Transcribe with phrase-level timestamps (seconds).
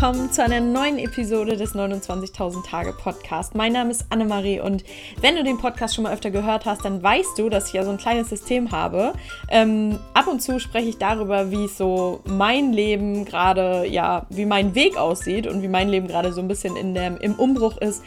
[0.00, 3.54] willkommen zu einer neuen Episode des 29.000 Tage Podcast.
[3.54, 4.82] Mein Name ist Annemarie und
[5.20, 7.84] wenn du den Podcast schon mal öfter gehört hast, dann weißt du, dass ich ja
[7.84, 9.12] so ein kleines System habe.
[9.50, 14.74] Ähm, ab und zu spreche ich darüber, wie so mein Leben gerade, ja, wie mein
[14.74, 18.02] Weg aussieht und wie mein Leben gerade so ein bisschen in der, im Umbruch ist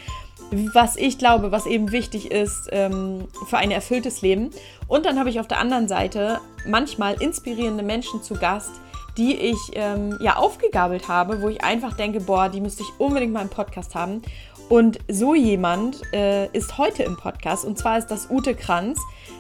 [0.73, 4.51] was ich glaube, was eben wichtig ist ähm, für ein erfülltes Leben.
[4.87, 8.71] Und dann habe ich auf der anderen Seite manchmal inspirierende Menschen zu Gast,
[9.17, 13.33] die ich ähm, ja aufgegabelt habe, wo ich einfach denke, boah, die müsste ich unbedingt
[13.33, 14.21] mal im Podcast haben.
[14.69, 18.99] Und so jemand äh, ist heute im Podcast und zwar ist das Ute Kranz.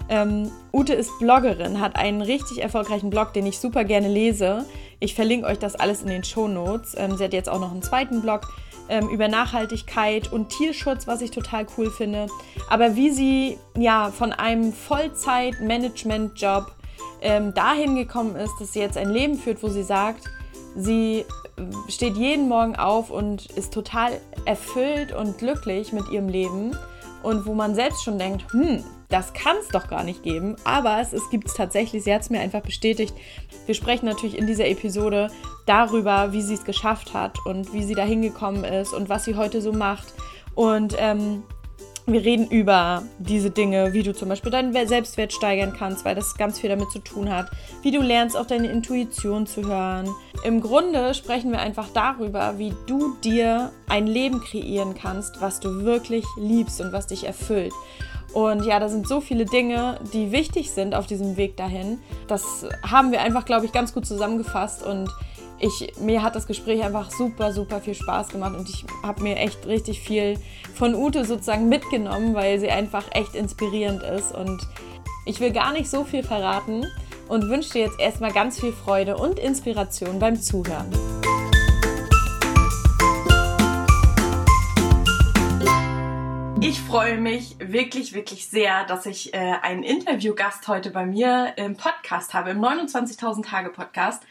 [0.09, 4.65] Ähm, Ute ist Bloggerin, hat einen richtig erfolgreichen Blog, den ich super gerne lese.
[4.99, 6.95] Ich verlinke euch das alles in den Show Notes.
[6.97, 8.47] Ähm, sie hat jetzt auch noch einen zweiten Blog
[8.89, 12.27] ähm, über Nachhaltigkeit und Tierschutz, was ich total cool finde.
[12.69, 16.71] Aber wie sie ja von einem Vollzeit-Management-Job
[17.23, 20.25] ähm, dahin gekommen ist, dass sie jetzt ein Leben führt, wo sie sagt,
[20.75, 21.25] sie
[21.57, 26.75] äh, steht jeden Morgen auf und ist total erfüllt und glücklich mit ihrem Leben
[27.23, 30.99] und wo man selbst schon denkt, hm, das kann es doch gar nicht geben, aber
[30.99, 33.13] es, es gibt es tatsächlich, sie hat es mir einfach bestätigt.
[33.65, 35.29] Wir sprechen natürlich in dieser Episode
[35.65, 39.35] darüber, wie sie es geschafft hat und wie sie da hingekommen ist und was sie
[39.35, 40.13] heute so macht.
[40.55, 41.43] Und ähm,
[42.05, 46.35] wir reden über diese Dinge, wie du zum Beispiel deinen Selbstwert steigern kannst, weil das
[46.35, 47.49] ganz viel damit zu tun hat,
[47.81, 50.09] wie du lernst, auf deine Intuition zu hören.
[50.43, 55.85] Im Grunde sprechen wir einfach darüber, wie du dir ein Leben kreieren kannst, was du
[55.85, 57.73] wirklich liebst und was dich erfüllt.
[58.33, 61.99] Und ja, da sind so viele Dinge, die wichtig sind auf diesem Weg dahin.
[62.27, 65.09] Das haben wir einfach, glaube ich, ganz gut zusammengefasst und
[65.63, 69.37] ich, mir hat das Gespräch einfach super, super viel Spaß gemacht und ich habe mir
[69.37, 70.37] echt richtig viel
[70.73, 74.33] von Ute sozusagen mitgenommen, weil sie einfach echt inspirierend ist.
[74.33, 74.67] Und
[75.25, 76.85] ich will gar nicht so viel verraten
[77.29, 80.91] und wünsche dir jetzt erstmal ganz viel Freude und Inspiration beim Zuhören.
[86.59, 91.75] Ich freue mich wirklich, wirklich sehr, dass ich äh, einen Interviewgast heute bei mir im
[91.75, 94.23] Podcast habe, im 29.000 Tage Podcast.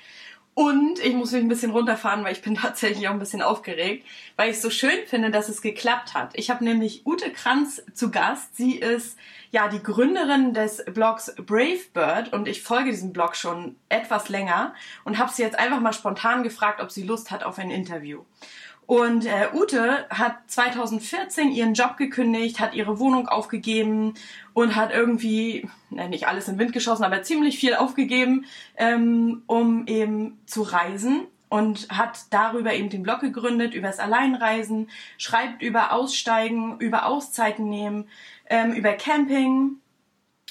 [0.54, 4.06] Und ich muss mich ein bisschen runterfahren, weil ich bin tatsächlich auch ein bisschen aufgeregt,
[4.36, 6.32] weil ich es so schön finde, dass es geklappt hat.
[6.34, 8.54] Ich habe nämlich Ute Kranz zu Gast.
[8.56, 9.16] Sie ist
[9.50, 14.74] ja die Gründerin des Blogs Brave Bird und ich folge diesem Blog schon etwas länger
[15.04, 18.22] und habe sie jetzt einfach mal spontan gefragt, ob sie Lust hat auf ein Interview.
[18.86, 24.14] Und äh, Ute hat 2014 ihren Job gekündigt, hat ihre Wohnung aufgegeben
[24.54, 28.44] und hat irgendwie, ne, nicht alles in den Wind geschossen, aber ziemlich viel aufgegeben,
[28.76, 34.88] ähm, um eben zu reisen und hat darüber eben den Blog gegründet, über das Alleinreisen,
[35.18, 38.08] schreibt über Aussteigen, über Auszeiten nehmen,
[38.48, 39.81] ähm, über Camping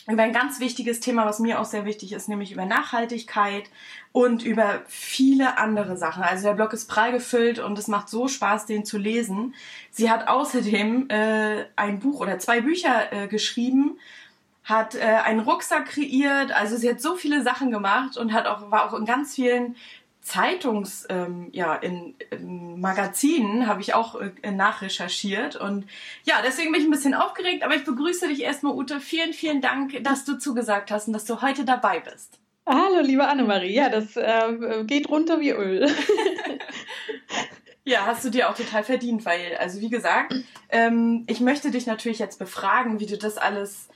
[0.07, 3.69] über ein ganz wichtiges Thema, was mir auch sehr wichtig ist, nämlich über Nachhaltigkeit
[4.11, 6.23] und über viele andere Sachen.
[6.23, 9.53] Also der Blog ist prall gefüllt und es macht so Spaß, den zu lesen.
[9.91, 13.99] Sie hat außerdem äh, ein Buch oder zwei Bücher äh, geschrieben,
[14.63, 18.71] hat äh, einen Rucksack kreiert, also sie hat so viele Sachen gemacht und hat auch
[18.71, 19.75] war auch in ganz vielen
[20.21, 25.85] Zeitungs, ähm, ja, in, in Magazinen habe ich auch äh, nachrecherchiert und
[26.23, 28.99] ja, deswegen bin ich ein bisschen aufgeregt, aber ich begrüße dich erstmal, Ute.
[28.99, 32.39] Vielen, vielen Dank, dass du zugesagt hast und dass du heute dabei bist.
[32.67, 33.73] Hallo, liebe Annemarie.
[33.73, 35.89] Ja, das äh, geht runter wie Öl.
[37.83, 40.35] ja, hast du dir auch total verdient, weil, also wie gesagt,
[40.69, 43.89] ähm, ich möchte dich natürlich jetzt befragen, wie du das alles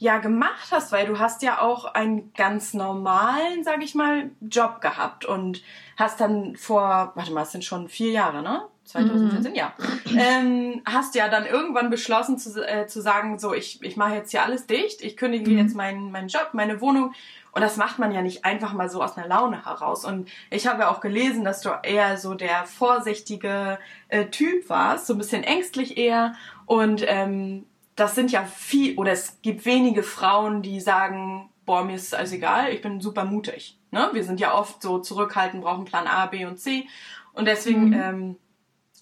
[0.00, 4.80] ja gemacht hast, weil du hast ja auch einen ganz normalen, sag ich mal, Job
[4.80, 5.62] gehabt und
[5.96, 8.62] hast dann vor, warte mal, es sind schon vier Jahre, ne?
[8.84, 9.56] 2014, mhm.
[9.56, 9.74] ja.
[10.16, 14.30] Ähm, hast ja dann irgendwann beschlossen zu, äh, zu sagen, so, ich, ich mache jetzt
[14.30, 15.58] hier alles dicht, ich kündige mhm.
[15.58, 17.12] jetzt meinen, meinen Job, meine Wohnung.
[17.52, 20.06] Und das macht man ja nicht einfach mal so aus einer Laune heraus.
[20.06, 23.78] Und ich habe ja auch gelesen, dass du eher so der vorsichtige
[24.08, 26.34] äh, Typ warst, so ein bisschen ängstlich eher.
[26.64, 27.66] Und ähm,
[28.00, 32.32] das sind ja viel, oder es gibt wenige Frauen, die sagen, boah, mir ist alles
[32.32, 33.78] egal, ich bin super mutig.
[33.90, 34.08] Ne?
[34.12, 36.86] Wir sind ja oft so zurückhaltend, brauchen Plan A, B und C.
[37.32, 37.94] Und deswegen mhm.
[37.94, 38.36] ähm,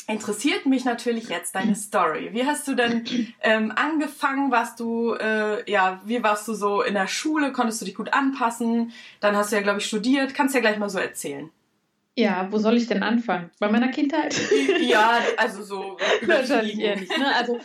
[0.08, 2.30] interessiert mich natürlich jetzt deine Story.
[2.32, 3.04] Wie hast du denn
[3.40, 4.50] ähm, angefangen?
[4.50, 7.52] Warst du, äh, ja, wie warst du so in der Schule?
[7.52, 8.92] Konntest du dich gut anpassen?
[9.20, 10.34] Dann hast du ja, glaube ich, studiert.
[10.34, 11.50] Kannst du ja gleich mal so erzählen.
[12.18, 13.52] Ja, wo soll ich denn anfangen?
[13.60, 14.34] Bei meiner Kindheit?
[14.80, 17.16] ja, also so wahrscheinlich eher nicht.
[17.16, 17.32] Ne?
[17.36, 17.60] Also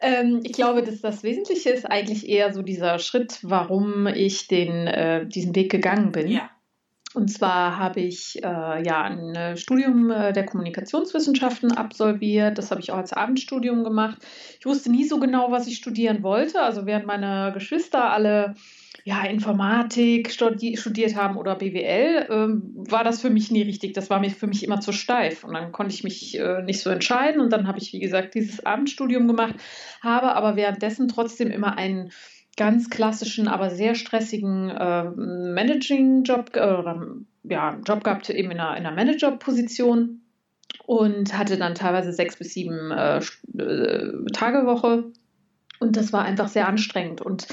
[0.00, 4.86] ähm, ich glaube, dass das Wesentliche ist eigentlich eher so dieser Schritt, warum ich den,
[4.86, 6.28] äh, diesen Weg gegangen bin.
[6.28, 6.50] Ja.
[7.14, 12.58] Und zwar habe ich äh, ja ein Studium äh, der Kommunikationswissenschaften absolviert.
[12.58, 14.18] Das habe ich auch als Abendstudium gemacht.
[14.60, 16.62] Ich wusste nie so genau, was ich studieren wollte.
[16.62, 18.54] Also während meine Geschwister alle
[19.04, 23.94] ja, Informatik studi studiert haben oder BWL, ähm, war das für mich nie richtig.
[23.94, 25.44] Das war mir für mich immer zu steif.
[25.44, 27.40] Und dann konnte ich mich äh, nicht so entscheiden.
[27.40, 29.54] Und dann habe ich, wie gesagt, dieses Abendstudium gemacht,
[30.02, 32.10] habe aber währenddessen trotzdem immer einen
[32.56, 36.94] ganz klassischen, aber sehr stressigen äh, Managing-Job äh,
[37.48, 40.22] ja, Job gehabt, eben in einer, in einer Manager-Position
[40.86, 45.12] und hatte dann teilweise sechs bis sieben äh, äh Tage Woche.
[45.78, 47.20] Und das war einfach sehr anstrengend.
[47.20, 47.46] Und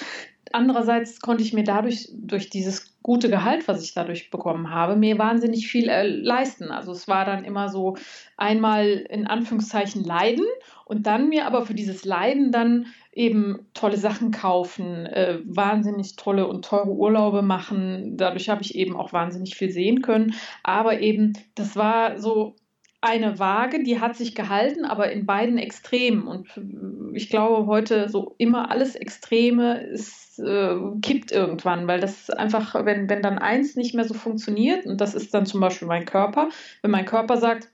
[0.53, 5.19] andererseits konnte ich mir dadurch, durch dieses gute Gehalt, was ich dadurch bekommen habe, mir
[5.19, 6.71] wahnsinnig viel äh, leisten.
[6.71, 7.97] Also es war dann immer so
[8.37, 10.45] einmal in Anführungszeichen leiden
[10.85, 16.47] und dann mir aber für dieses Leiden dann eben tolle Sachen kaufen, äh, wahnsinnig tolle
[16.47, 18.17] und teure Urlaube machen.
[18.17, 20.33] Dadurch habe ich eben auch wahnsinnig viel sehen können.
[20.63, 22.55] Aber eben, das war so
[23.03, 26.25] eine Waage, die hat sich gehalten, aber in beiden Extremen.
[26.25, 26.47] Und
[27.13, 33.09] ich glaube, heute so immer alles Extreme ist, äh, kippt irgendwann, weil das einfach, wenn,
[33.09, 36.49] wenn dann eins nicht mehr so funktioniert, und das ist dann zum Beispiel mein Körper,
[36.81, 37.69] wenn mein Körper sagt,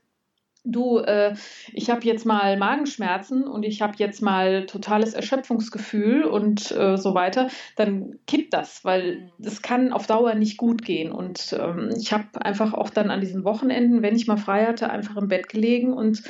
[0.64, 1.34] du, äh,
[1.72, 7.14] ich habe jetzt mal Magenschmerzen und ich habe jetzt mal totales Erschöpfungsgefühl und äh, so
[7.14, 9.30] weiter, dann kippt das, weil mhm.
[9.38, 11.12] das kann auf Dauer nicht gut gehen.
[11.12, 14.90] Und ähm, ich habe einfach auch dann an diesen Wochenenden, wenn ich mal frei hatte,
[14.90, 16.22] einfach im Bett gelegen und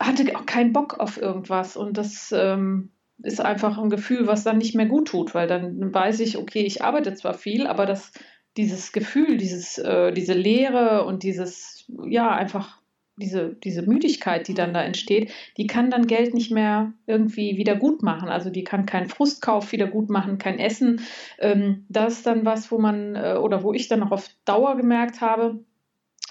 [0.00, 1.76] hatte auch keinen Bock auf irgendwas.
[1.76, 2.90] Und das ähm,
[3.22, 6.62] ist einfach ein Gefühl, was dann nicht mehr gut tut, weil dann weiß ich, okay,
[6.62, 8.12] ich arbeite zwar viel, aber das,
[8.56, 12.80] dieses Gefühl, dieses, äh, diese Leere und dieses, ja, einfach
[13.16, 17.76] diese, diese Müdigkeit, die dann da entsteht, die kann dann Geld nicht mehr irgendwie wieder
[17.76, 18.28] gut machen.
[18.28, 21.00] Also die kann keinen Frustkauf wieder gut machen, kein Essen.
[21.38, 24.76] Ähm, das ist dann was, wo man äh, oder wo ich dann auch auf Dauer
[24.76, 25.60] gemerkt habe,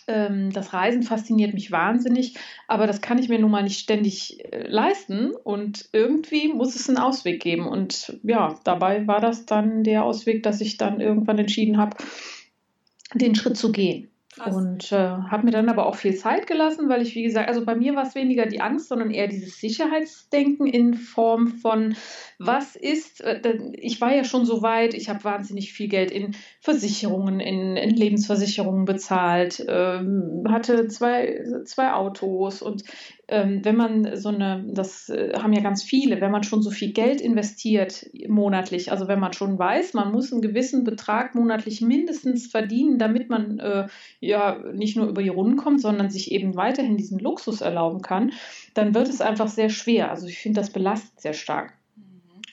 [0.08, 2.36] ähm, das Reisen fasziniert mich wahnsinnig,
[2.68, 6.90] aber das kann ich mir nun mal nicht ständig äh, leisten und irgendwie muss es
[6.90, 7.68] einen Ausweg geben.
[7.68, 11.96] Und ja, dabei war das dann der Ausweg, dass ich dann irgendwann entschieden habe,
[13.14, 14.10] den Schritt zu gehen.
[14.36, 14.56] Krass.
[14.56, 17.64] Und äh, habe mir dann aber auch viel Zeit gelassen, weil ich, wie gesagt, also
[17.66, 21.96] bei mir war es weniger die Angst, sondern eher dieses Sicherheitsdenken in Form von,
[22.40, 23.42] was ist, äh,
[23.74, 27.96] ich war ja schon so weit, ich habe wahnsinnig viel Geld in Versicherungen, in, in
[27.96, 32.84] Lebensversicherungen bezahlt, ähm, hatte zwei, zwei Autos und
[33.64, 36.92] wenn man so eine, das äh, haben ja ganz viele, wenn man schon so viel
[36.92, 42.48] Geld investiert monatlich, also wenn man schon weiß, man muss einen gewissen Betrag monatlich mindestens
[42.48, 43.88] verdienen, damit man äh,
[44.20, 48.34] ja nicht nur über die Runden kommt, sondern sich eben weiterhin diesen Luxus erlauben kann,
[48.74, 50.12] dann wird es einfach sehr schwer.
[50.12, 51.74] Also ich finde, das belastet sehr stark.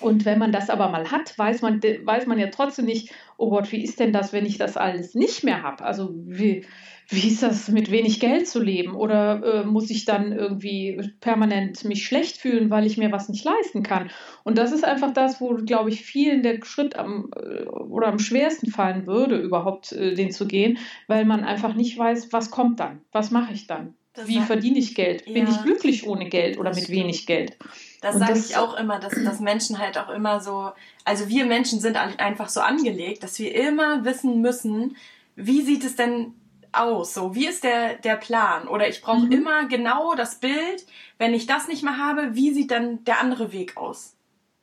[0.01, 3.51] Und wenn man das aber mal hat, weiß man, weiß man ja trotzdem nicht, oh
[3.51, 5.85] Gott, wie ist denn das, wenn ich das alles nicht mehr habe?
[5.85, 6.65] Also wie,
[7.11, 8.95] wie ist das, mit wenig Geld zu leben?
[8.95, 13.45] Oder äh, muss ich dann irgendwie permanent mich schlecht fühlen, weil ich mir was nicht
[13.45, 14.11] leisten kann?
[14.45, 18.21] Und das ist einfach das, wo, glaube ich, vielen der Schritt am, äh, oder am
[18.21, 20.79] schwersten fallen würde, überhaupt äh, den zu gehen,
[21.09, 23.01] weil man einfach nicht weiß, was kommt dann?
[23.11, 23.95] Was mache ich dann?
[24.13, 25.25] Das wie verdiene ich Geld?
[25.25, 27.57] Bin ja, ich glücklich ohne Geld oder mit wenig Geld?
[28.01, 30.71] Das sage ich auch immer, dass, dass Menschen halt auch immer so,
[31.05, 34.97] also wir Menschen sind einfach so angelegt, dass wir immer wissen müssen,
[35.37, 36.35] wie sieht es denn
[36.73, 37.15] aus?
[37.15, 38.69] So, wie ist der, der Plan?
[38.69, 39.33] Oder ich brauche mhm.
[39.33, 40.87] immer genau das Bild.
[41.19, 44.17] Wenn ich das nicht mehr habe, wie sieht dann der andere Weg aus?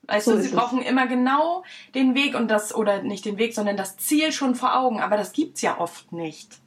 [0.03, 1.63] Weißt so du, sie brauchen immer genau
[1.93, 5.01] den Weg und das, oder nicht den Weg, sondern das Ziel schon vor Augen.
[5.01, 6.59] Aber das gibt's ja oft nicht.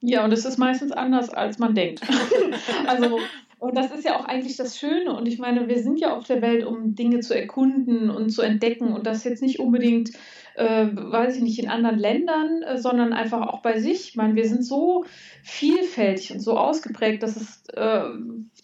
[0.00, 2.02] Ja, und es ist meistens anders, als man denkt.
[2.86, 3.20] also
[3.64, 5.16] und das ist ja auch eigentlich das Schöne.
[5.16, 8.42] Und ich meine, wir sind ja auf der Welt, um Dinge zu erkunden und zu
[8.42, 8.92] entdecken.
[8.92, 10.10] Und das jetzt nicht unbedingt,
[10.54, 14.10] äh, weiß ich nicht, in anderen Ländern, äh, sondern einfach auch bei sich.
[14.10, 15.04] Ich meine, wir sind so
[15.42, 18.04] vielfältig und so ausgeprägt, dass es äh,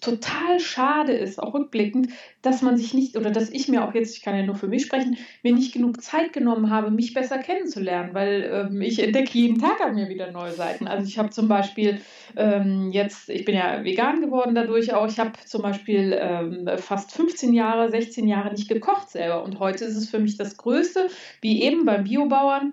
[0.00, 2.08] total schade ist, auch rückblickend,
[2.42, 4.68] dass man sich nicht, oder dass ich mir auch jetzt, ich kann ja nur für
[4.68, 9.36] mich sprechen, mir nicht genug Zeit genommen habe, mich besser kennenzulernen, weil ähm, ich entdecke
[9.38, 10.86] jeden Tag an mir wieder neue Seiten.
[10.86, 12.00] Also ich habe zum Beispiel
[12.36, 17.12] ähm, jetzt, ich bin ja vegan geworden dadurch auch, ich habe zum Beispiel ähm, fast
[17.12, 21.08] 15 Jahre, 16 Jahre nicht gekocht selber und heute ist es für mich das Größte,
[21.40, 22.72] wie eben beim Biobauern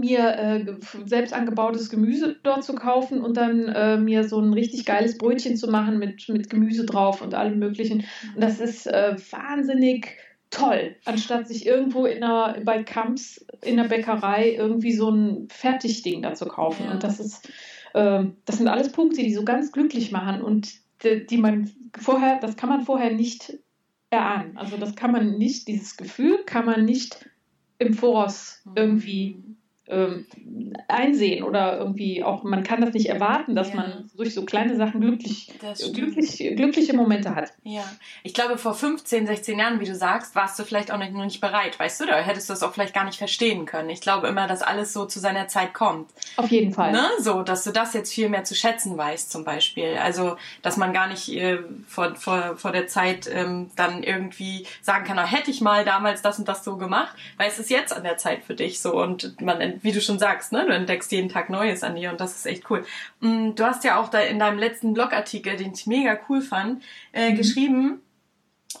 [0.00, 0.64] mir äh,
[1.06, 5.56] selbst angebautes Gemüse dort zu kaufen und dann äh, mir so ein richtig geiles Brötchen
[5.56, 8.04] zu machen mit, mit Gemüse drauf und allem möglichen.
[8.34, 10.16] Und das ist äh, wahnsinnig
[10.50, 16.22] toll, anstatt sich irgendwo in einer, bei Kamps in der Bäckerei irgendwie so ein Fertigding
[16.22, 16.86] da zu kaufen.
[16.86, 16.92] Ja.
[16.92, 17.50] Und das ist,
[17.94, 22.38] ähm, das sind alles Punkte, die so ganz glücklich machen und die, die man vorher,
[22.40, 23.58] das kann man vorher nicht
[24.10, 24.56] erahnen.
[24.56, 27.28] Also das kann man nicht, dieses Gefühl kann man nicht
[27.78, 29.42] im Voraus irgendwie
[29.88, 30.26] ähm,
[30.88, 33.76] einsehen oder irgendwie auch, man kann das nicht erwarten, dass ja.
[33.76, 35.52] man durch so kleine Sachen glücklich,
[35.94, 37.52] glücklich, glückliche Momente hat.
[37.64, 37.84] Ja,
[38.22, 41.40] ich glaube, vor 15, 16 Jahren, wie du sagst, warst du vielleicht auch noch nicht
[41.40, 43.90] bereit, weißt du, da hättest du das auch vielleicht gar nicht verstehen können.
[43.90, 46.10] Ich glaube immer, dass alles so zu seiner Zeit kommt.
[46.36, 46.92] Auf jeden Fall.
[46.92, 47.06] Ne?
[47.18, 49.96] So, dass du das jetzt viel mehr zu schätzen weißt, zum Beispiel.
[50.02, 55.04] Also, dass man gar nicht äh, vor, vor, vor der Zeit ähm, dann irgendwie sagen
[55.04, 57.94] kann, oh, hätte ich mal damals das und das so gemacht, weil es ist jetzt
[57.94, 61.12] an der Zeit für dich so und man wie du schon sagst, ne, du entdeckst
[61.12, 62.84] jeden Tag Neues an dir und das ist echt cool.
[63.20, 66.82] Mm, du hast ja auch da in deinem letzten Blogartikel, den ich mega cool fand,
[67.12, 67.36] äh, mhm.
[67.36, 68.00] geschrieben,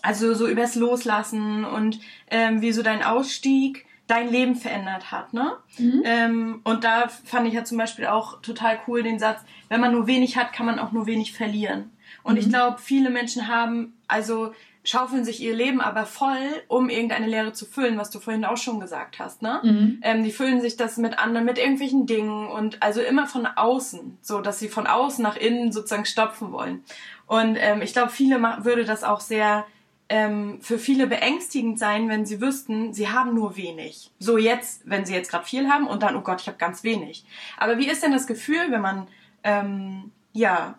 [0.02, 2.00] also so übers Loslassen und
[2.30, 5.52] ähm, wie so dein Ausstieg dein Leben verändert hat, ne?
[5.76, 6.02] Mhm.
[6.04, 9.92] Ähm, und da fand ich ja zum Beispiel auch total cool den Satz, wenn man
[9.92, 11.90] nur wenig hat, kann man auch nur wenig verlieren.
[12.22, 12.40] Und mhm.
[12.40, 14.54] ich glaube, viele Menschen haben also
[14.88, 18.56] schaufeln sich ihr Leben aber voll, um irgendeine Lehre zu füllen, was du vorhin auch
[18.56, 19.60] schon gesagt hast, ne?
[19.62, 20.00] Mhm.
[20.02, 24.18] Ähm, die füllen sich das mit anderen, mit irgendwelchen Dingen und also immer von außen,
[24.22, 26.82] so dass sie von außen nach innen sozusagen stopfen wollen.
[27.26, 29.66] Und ähm, ich glaube, viele würde das auch sehr
[30.08, 34.10] ähm, für viele beängstigend sein, wenn sie wüssten, sie haben nur wenig.
[34.18, 36.82] So jetzt, wenn sie jetzt gerade viel haben und dann, oh Gott, ich habe ganz
[36.82, 37.26] wenig.
[37.58, 39.06] Aber wie ist denn das Gefühl, wenn man
[39.44, 40.78] ähm, ja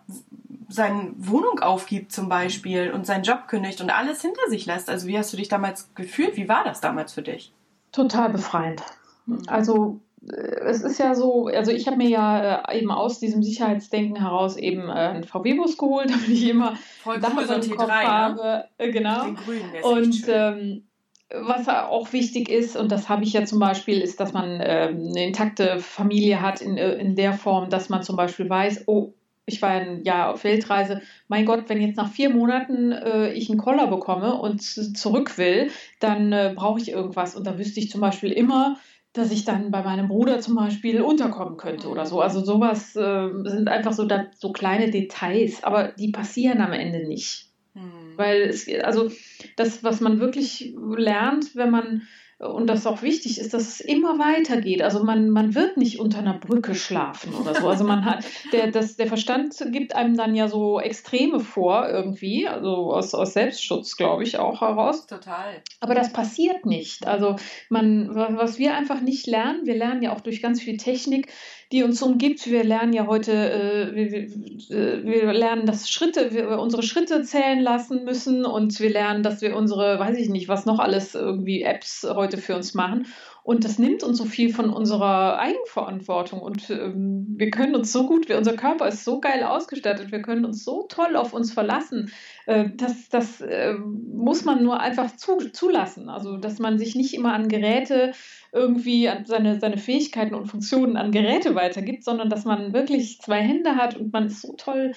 [0.68, 4.88] seine Wohnung aufgibt zum Beispiel und seinen Job kündigt und alles hinter sich lässt.
[4.88, 6.36] Also wie hast du dich damals gefühlt?
[6.36, 7.52] Wie war das damals für dich?
[7.92, 8.82] Total befreiend.
[9.26, 9.42] Mhm.
[9.48, 13.42] Also äh, es ist ja so, also ich habe mir ja äh, eben aus diesem
[13.42, 17.92] Sicherheitsdenken heraus eben äh, einen VW-Bus geholt, damit ich immer Voll cool, so T3, ne?
[17.92, 18.64] habe.
[18.78, 18.90] Ne?
[18.92, 19.24] Genau.
[19.24, 20.84] Den grünen, der und ähm,
[21.32, 25.10] was auch wichtig ist, und das habe ich ja zum Beispiel, ist, dass man ähm,
[25.10, 29.12] eine intakte Familie hat in, in der Form, dass man zum Beispiel weiß, oh,
[29.50, 31.02] ich war ein Jahr auf Weltreise.
[31.28, 35.70] Mein Gott, wenn jetzt nach vier Monaten äh, ich einen Koller bekomme und zurück will,
[35.98, 37.34] dann äh, brauche ich irgendwas.
[37.34, 38.78] Und da wüsste ich zum Beispiel immer,
[39.12, 42.20] dass ich dann bei meinem Bruder zum Beispiel unterkommen könnte oder so.
[42.20, 47.06] Also sowas äh, sind einfach so, da, so kleine Details, aber die passieren am Ende
[47.06, 47.46] nicht.
[47.74, 48.12] Hm.
[48.16, 49.10] Weil es, also
[49.56, 52.02] das, was man wirklich lernt, wenn man
[52.40, 54.80] und das auch wichtig ist, dass es immer weitergeht.
[54.80, 57.68] Also man, man wird nicht unter einer Brücke schlafen oder so.
[57.68, 62.48] Also man hat, der, das, der Verstand gibt einem dann ja so Extreme vor irgendwie,
[62.48, 65.06] also aus, aus Selbstschutz, glaube ich, auch heraus.
[65.06, 65.62] Total.
[65.80, 67.06] Aber das passiert nicht.
[67.06, 67.36] Also
[67.68, 71.30] man, was wir einfach nicht lernen, wir lernen ja auch durch ganz viel Technik,
[71.72, 72.46] die uns umgibt.
[72.46, 77.60] Wir lernen ja heute, äh, wir, äh, wir, lernen, dass Schritte, wir unsere Schritte zählen
[77.60, 81.62] lassen müssen und wir lernen, dass wir unsere, weiß ich nicht, was noch alles irgendwie
[81.62, 83.06] Apps heute für uns machen.
[83.42, 86.40] Und das nimmt uns so viel von unserer Eigenverantwortung.
[86.40, 90.44] Und ähm, wir können uns so gut, unser Körper ist so geil ausgestattet, wir können
[90.44, 92.12] uns so toll auf uns verlassen.
[92.50, 96.08] Äh, das das äh, muss man nur einfach zu, zulassen.
[96.08, 98.12] Also, dass man sich nicht immer an Geräte
[98.52, 103.40] irgendwie an seine, seine Fähigkeiten und Funktionen an Geräte weitergibt, sondern dass man wirklich zwei
[103.40, 104.92] Hände hat und man ist so toll.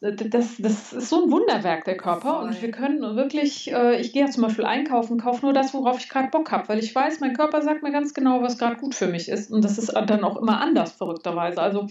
[0.00, 2.40] Das, das ist so ein Wunderwerk, der Körper.
[2.40, 5.98] Und wir können wirklich, äh, ich gehe ja zum Beispiel einkaufen, kaufe nur das, worauf
[5.98, 8.76] ich gerade Bock habe, weil ich weiß, mein Körper sagt mir ganz genau, was gerade
[8.76, 9.50] gut für mich ist.
[9.50, 11.60] Und das ist dann auch immer anders, verrückterweise.
[11.60, 11.86] Also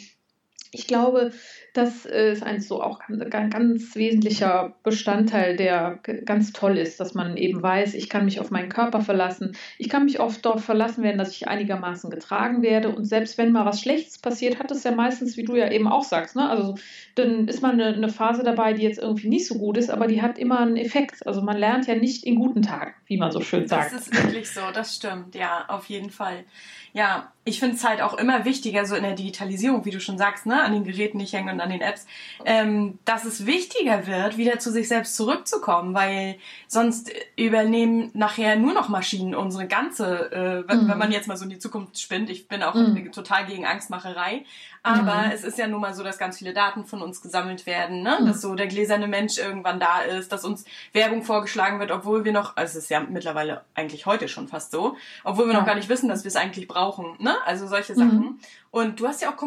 [0.74, 1.32] ich glaube,
[1.74, 7.38] das ist ein so auch ein ganz, wesentlicher Bestandteil, der ganz toll ist, dass man
[7.38, 9.56] eben weiß, ich kann mich auf meinen Körper verlassen.
[9.78, 12.90] Ich kann mich oft darauf verlassen werden, dass ich einigermaßen getragen werde.
[12.90, 15.88] Und selbst wenn mal was Schlechtes passiert, hat es ja meistens, wie du ja eben
[15.88, 16.50] auch sagst, ne?
[16.50, 16.76] also
[17.16, 20.08] dann ist mal eine, eine Phase dabei, die jetzt irgendwie nicht so gut ist, aber
[20.08, 21.26] die hat immer einen Effekt.
[21.26, 23.94] Also man lernt ja nicht in guten Tagen, wie man so schön sagt.
[23.94, 26.46] Das ist wirklich so, das stimmt, ja, auf jeden Fall.
[26.94, 30.20] Ja, ich finde es halt auch immer wichtiger, so in der Digitalisierung, wie du schon
[30.20, 32.06] sagst, ne, an den Geräten nicht hängen und an den Apps,
[32.46, 36.36] ähm, dass es wichtiger wird, wieder zu sich selbst zurückzukommen, weil
[36.68, 40.90] sonst übernehmen nachher nur noch Maschinen unsere ganze, äh, wenn, mhm.
[40.90, 43.12] wenn man jetzt mal so in die Zukunft spinnt, ich bin auch mhm.
[43.12, 44.46] total gegen Angstmacherei,
[44.84, 45.32] aber mhm.
[45.32, 48.18] es ist ja nun mal so, dass ganz viele Daten von uns gesammelt werden, ne?
[48.20, 48.26] Mhm.
[48.26, 52.34] dass so der gläserne Mensch irgendwann da ist, dass uns Werbung vorgeschlagen wird, obwohl wir
[52.34, 55.60] noch, also es ist ja mittlerweile eigentlich heute schon fast so, obwohl wir ja.
[55.60, 57.16] noch gar nicht wissen, dass wir es eigentlich brauchen.
[57.20, 57.34] Ne?
[57.46, 58.20] Also solche Sachen.
[58.20, 58.40] Mhm.
[58.72, 59.38] Und du hast ja auch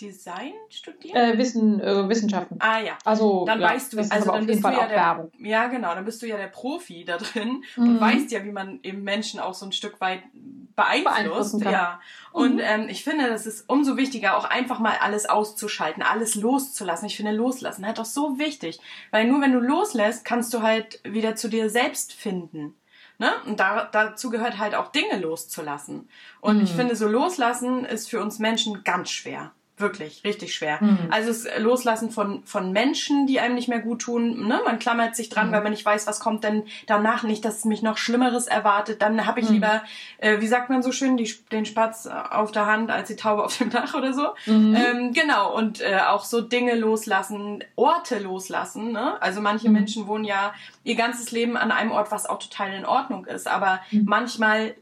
[0.00, 1.14] Kommunikationsdesign studiert?
[1.14, 2.56] Äh, Wissen, äh, Wissenschaften.
[2.60, 2.98] Ah ja.
[3.04, 5.32] Also dann ja, weißt du, also dann bist du ja der, Werbung.
[5.38, 7.82] ja genau, dann bist du ja der Profi da drin mhm.
[7.82, 10.22] und weißt ja, wie man eben Menschen auch so ein Stück weit
[10.74, 11.60] beeinflusst.
[11.62, 12.00] Ja.
[12.32, 12.62] Und mhm.
[12.62, 17.06] ähm, ich finde, das ist umso wichtiger, auch einfach mal alles auszuschalten, alles loszulassen.
[17.06, 18.80] Ich finde, loslassen halt auch so wichtig,
[19.10, 22.74] weil nur wenn du loslässt, kannst du halt wieder zu dir selbst finden.
[23.18, 23.30] Ne?
[23.44, 26.08] Und da, dazu gehört halt auch Dinge loszulassen.
[26.40, 26.64] Und mhm.
[26.64, 29.52] ich finde, so loslassen ist für uns Menschen ganz schwer.
[29.80, 30.78] Wirklich, richtig schwer.
[30.80, 31.08] Mhm.
[31.10, 34.46] Also das Loslassen von, von Menschen, die einem nicht mehr gut tun.
[34.46, 34.60] Ne?
[34.64, 35.52] Man klammert sich dran, mhm.
[35.52, 39.02] weil man nicht weiß, was kommt denn danach nicht, dass mich noch Schlimmeres erwartet.
[39.02, 39.54] Dann habe ich mhm.
[39.54, 39.82] lieber,
[40.18, 43.44] äh, wie sagt man so schön, die, den Spatz auf der Hand als die Taube
[43.44, 44.28] auf dem Dach oder so.
[44.46, 44.76] Mhm.
[44.76, 48.92] Ähm, genau, und äh, auch so Dinge loslassen, Orte loslassen.
[48.92, 49.20] Ne?
[49.22, 49.74] Also manche mhm.
[49.74, 50.52] Menschen wohnen ja
[50.84, 53.48] ihr ganzes Leben an einem Ort, was auch total in Ordnung ist.
[53.48, 54.04] Aber mhm.
[54.06, 54.74] manchmal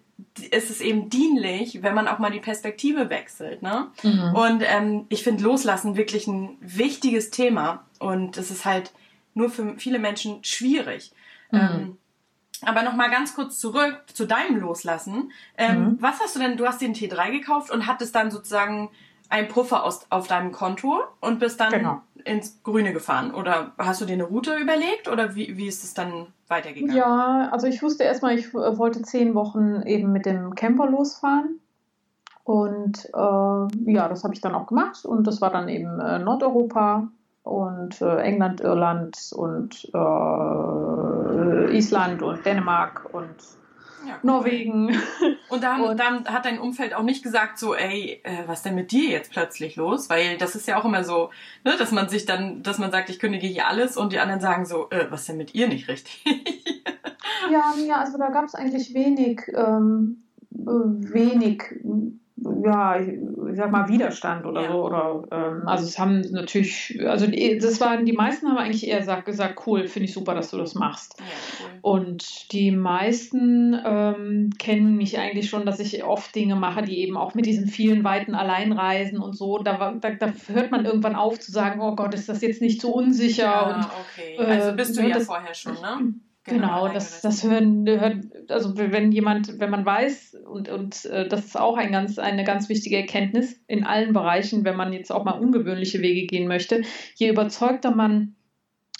[0.50, 3.62] ist es eben dienlich, wenn man auch mal die Perspektive wechselt.
[3.62, 3.88] Ne?
[4.02, 4.34] Mhm.
[4.34, 7.84] Und ähm, ich finde Loslassen wirklich ein wichtiges Thema.
[7.98, 8.92] Und es ist halt
[9.34, 11.12] nur für viele Menschen schwierig.
[11.50, 11.58] Mhm.
[11.58, 11.98] Ähm,
[12.62, 15.32] aber noch mal ganz kurz zurück zu deinem Loslassen.
[15.56, 15.96] Ähm, mhm.
[16.00, 16.56] Was hast du denn?
[16.56, 18.90] Du hast den T3 gekauft und hattest dann sozusagen
[19.28, 22.02] ein Puffer aus, auf deinem Konto und bist dann genau.
[22.28, 23.34] Ins Grüne gefahren.
[23.34, 26.96] Oder hast du dir eine Route überlegt oder wie, wie ist es dann weitergegangen?
[26.96, 31.60] Ja, also ich wusste erstmal, ich äh, wollte zehn Wochen eben mit dem Camper losfahren.
[32.44, 35.04] Und äh, ja, das habe ich dann auch gemacht.
[35.04, 37.08] Und das war dann eben äh, Nordeuropa
[37.42, 43.34] und äh, England, Irland und äh, Island und Dänemark und
[44.08, 44.96] ja, Norwegen.
[45.48, 48.74] Und dann, und dann hat dein Umfeld auch nicht gesagt so, ey, äh, was denn
[48.74, 50.10] mit dir jetzt plötzlich los?
[50.10, 51.30] Weil das ist ja auch immer so,
[51.64, 54.42] ne, dass man sich dann, dass man sagt, ich kündige hier alles und die anderen
[54.42, 56.22] sagen so, äh, was denn mit ihr nicht richtig?
[57.50, 61.62] ja, ja, also da gab es eigentlich wenig, ähm, wenig
[62.64, 63.18] ja, ich,
[63.52, 64.72] sag mal Widerstand oder ja.
[64.72, 64.84] so.
[64.84, 68.98] Oder, ähm, also es haben natürlich, also die, das waren, die meisten haben eigentlich eher
[68.98, 71.18] gesagt, gesagt cool, finde ich super, dass du das machst.
[71.18, 71.24] Ja,
[71.60, 71.78] cool.
[71.80, 77.16] Und die meisten ähm, kennen mich eigentlich schon, dass ich oft Dinge mache, die eben
[77.16, 81.40] auch mit diesen vielen weiten Alleinreisen und so, da, da, da hört man irgendwann auf
[81.40, 83.42] zu sagen, oh Gott, ist das jetzt nicht so unsicher?
[83.42, 84.38] Ja, und, okay.
[84.38, 86.14] Also bist du äh, ja das, vorher schon, ne?
[86.48, 91.28] Genau, genau das, das hören, hören, also wenn jemand, wenn man weiß, und, und äh,
[91.28, 95.10] das ist auch ein ganz, eine ganz wichtige Erkenntnis in allen Bereichen, wenn man jetzt
[95.12, 96.82] auch mal ungewöhnliche Wege gehen möchte,
[97.16, 98.34] je überzeugter man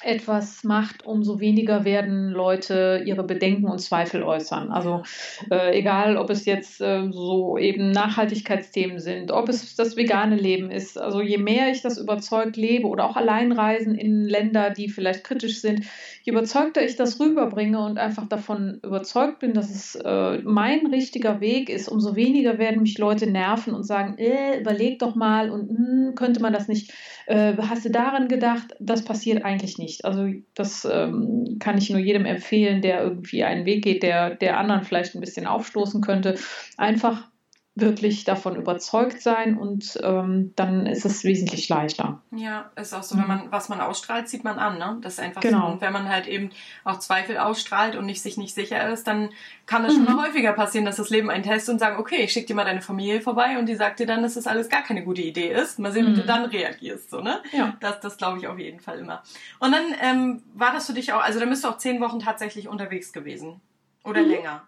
[0.00, 4.70] etwas macht, umso weniger werden Leute ihre Bedenken und Zweifel äußern.
[4.70, 5.02] Also
[5.50, 10.70] äh, egal, ob es jetzt äh, so eben Nachhaltigkeitsthemen sind, ob es das vegane Leben
[10.70, 10.98] ist.
[10.98, 15.60] Also je mehr ich das überzeugt lebe oder auch Alleinreisen in Länder, die vielleicht kritisch
[15.60, 15.84] sind,
[16.22, 21.40] je überzeugter ich das rüberbringe und einfach davon überzeugt bin, dass es äh, mein richtiger
[21.40, 25.68] Weg ist, umso weniger werden mich Leute nerven und sagen, äh, überleg doch mal und
[25.68, 26.92] hm, könnte man das nicht,
[27.26, 28.74] äh, hast du daran gedacht?
[28.80, 30.04] Das passiert eigentlich nicht.
[30.04, 34.58] Also das ähm, kann ich nur jedem empfehlen, der irgendwie einen Weg geht, der der
[34.58, 36.36] anderen vielleicht ein bisschen aufstoßen könnte.
[36.76, 37.28] Einfach
[37.80, 42.22] wirklich davon überzeugt sein und ähm, dann ist es wesentlich leichter.
[42.30, 44.98] Ja, ist auch so, wenn man was man ausstrahlt, sieht man an, ne?
[45.02, 45.66] Das ist einfach genau.
[45.66, 45.72] so.
[45.72, 46.50] Und wenn man halt eben
[46.84, 49.30] auch Zweifel ausstrahlt und nicht sich nicht sicher ist, dann
[49.66, 50.06] kann es mhm.
[50.06, 52.54] schon mal häufiger passieren, dass das Leben einen testet und sagt, okay, ich schick dir
[52.54, 55.22] mal deine Familie vorbei und die sagt dir dann, dass das alles gar keine gute
[55.22, 55.78] Idee ist.
[55.78, 56.10] Mal sehen, mhm.
[56.10, 56.26] wie du mhm.
[56.26, 57.40] dann reagierst, so, ne?
[57.52, 57.76] Ja.
[57.80, 59.22] Das, das glaube ich auf jeden Fall immer.
[59.58, 62.20] Und dann ähm, war das für dich auch, also dann bist du auch zehn Wochen
[62.20, 63.60] tatsächlich unterwegs gewesen.
[64.04, 64.28] Oder mhm.
[64.28, 64.62] länger?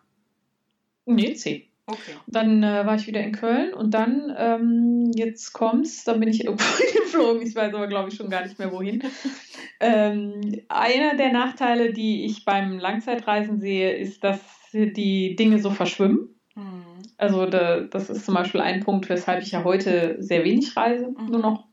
[1.06, 1.69] Nee, zehn.
[1.90, 2.14] Okay.
[2.26, 6.44] Dann äh, war ich wieder in Köln und dann, ähm, jetzt kommt's, dann bin ich
[6.44, 6.64] irgendwo
[7.02, 7.46] geflogen.
[7.46, 9.02] Ich weiß aber, glaube ich, schon gar nicht mehr wohin.
[9.80, 14.40] ähm, einer der Nachteile, die ich beim Langzeitreisen sehe, ist, dass
[14.72, 16.36] die Dinge so verschwimmen.
[16.54, 17.02] Mhm.
[17.18, 21.08] Also da, das ist zum Beispiel ein Punkt, weshalb ich ja heute sehr wenig reise,
[21.08, 21.26] mhm.
[21.30, 21.64] nur noch.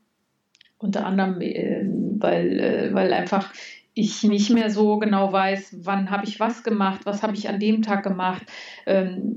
[0.80, 1.86] Unter anderem, äh,
[2.20, 3.52] weil, äh, weil einfach
[3.98, 7.60] ich nicht mehr so genau weiß, wann habe ich was gemacht, was habe ich an
[7.60, 8.44] dem Tag gemacht.
[8.86, 9.36] Ähm,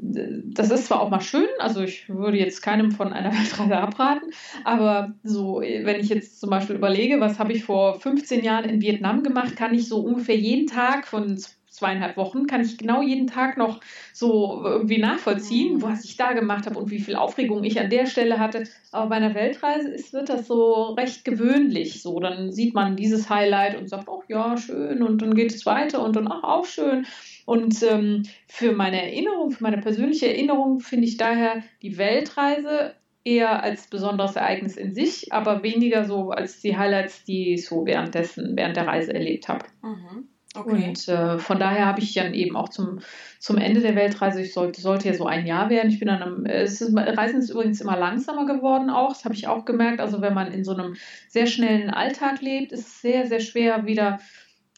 [0.54, 4.30] das ist zwar auch mal schön, also ich würde jetzt keinem von einer Weltreise abraten,
[4.64, 8.80] aber so, wenn ich jetzt zum Beispiel überlege, was habe ich vor 15 Jahren in
[8.80, 11.38] Vietnam gemacht, kann ich so ungefähr jeden Tag von
[11.80, 13.80] zweieinhalb Wochen kann ich genau jeden Tag noch
[14.12, 18.06] so irgendwie nachvollziehen, was ich da gemacht habe und wie viel Aufregung ich an der
[18.06, 18.64] Stelle hatte.
[18.92, 22.02] Aber bei einer Weltreise ist, wird das so recht gewöhnlich.
[22.02, 25.66] So, dann sieht man dieses Highlight und sagt, oh ja, schön, und dann geht es
[25.66, 27.06] weiter und dann ach, auch schön.
[27.46, 33.62] Und ähm, für meine Erinnerung, für meine persönliche Erinnerung finde ich daher die Weltreise eher
[33.62, 38.56] als besonderes Ereignis in sich, aber weniger so als die Highlights, die ich so währenddessen,
[38.56, 39.66] während der Reise erlebt habe.
[39.82, 40.28] Mhm.
[40.54, 40.88] Okay.
[40.88, 42.98] Und äh, von daher habe ich dann eben auch zum,
[43.38, 45.90] zum Ende der Weltreise, ich sollte, sollte ja so ein Jahr werden.
[45.90, 49.34] Ich bin dann am, es ist, Reisen ist übrigens immer langsamer geworden auch, das habe
[49.34, 50.00] ich auch gemerkt.
[50.00, 50.96] Also wenn man in so einem
[51.28, 54.18] sehr schnellen Alltag lebt, ist es sehr, sehr schwer, wieder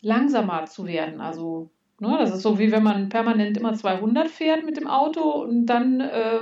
[0.03, 1.23] langsamer zu werden.
[1.23, 5.23] Also ne, das ist so wie wenn man permanent immer 200 fährt mit dem Auto
[5.23, 6.39] und dann äh,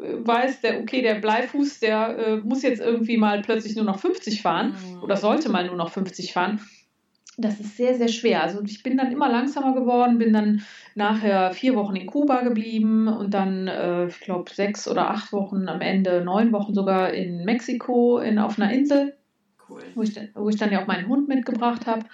[0.00, 4.42] weiß, der, okay, der Bleifuß, der äh, muss jetzt irgendwie mal plötzlich nur noch 50
[4.42, 5.02] fahren mhm.
[5.04, 6.60] oder sollte mal nur noch 50 fahren
[7.38, 8.42] das ist sehr, sehr schwer.
[8.42, 10.62] Also ich bin dann immer langsamer geworden, bin dann
[10.96, 15.68] nachher vier Wochen in Kuba geblieben und dann, äh, ich glaube, sechs oder acht Wochen,
[15.68, 19.16] am Ende neun Wochen sogar in Mexiko in, auf einer Insel,
[19.70, 19.82] cool.
[19.94, 22.06] wo, ich, wo ich dann ja auch meinen Hund mitgebracht habe,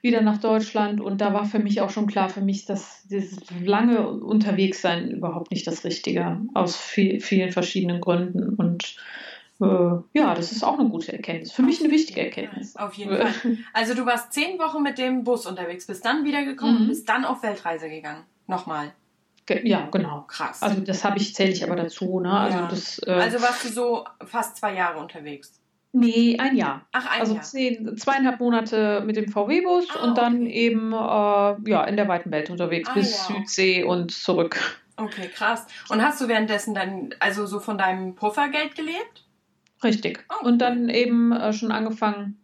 [0.00, 1.02] wieder nach Deutschland.
[1.02, 5.50] Und da war für mich auch schon klar, für mich, dass dieses lange Unterwegssein überhaupt
[5.50, 8.54] nicht das Richtige, aus viel, vielen verschiedenen Gründen.
[8.54, 8.96] Und
[9.60, 11.52] ja, das ist auch eine gute Erkenntnis.
[11.52, 12.76] Für mich eine wichtige Erkenntnis.
[12.76, 13.58] Auf jeden Fall.
[13.72, 16.80] Also du warst zehn Wochen mit dem Bus unterwegs, bist dann wiedergekommen mhm.
[16.82, 18.24] und bist dann auf Weltreise gegangen.
[18.46, 18.92] Nochmal.
[19.64, 20.24] Ja, genau.
[20.28, 20.62] Krass.
[20.62, 22.20] Also das habe ich, zähle ich aber dazu.
[22.20, 22.30] Ne?
[22.30, 22.68] Also, ja.
[22.68, 25.60] das, äh, also warst du so fast zwei Jahre unterwegs?
[25.92, 26.86] Nee, ein Jahr.
[26.92, 27.42] Ach, ein also Jahr.
[27.42, 30.52] Zehn, zweieinhalb Monate mit dem VW-Bus ah, und dann okay.
[30.52, 33.34] eben äh, ja, in der weiten Welt unterwegs ah, bis ja.
[33.34, 34.80] Südsee und zurück.
[34.96, 35.66] Okay, krass.
[35.88, 39.24] Und hast du währenddessen dann also so von deinem Puffergeld gelebt?
[39.82, 40.24] Richtig.
[40.28, 42.38] Oh, und dann eben äh, schon angefangen,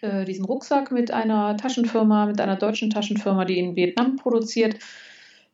[0.00, 4.76] äh, diesen Rucksack mit einer Taschenfirma, mit einer deutschen Taschenfirma, die in Vietnam produziert,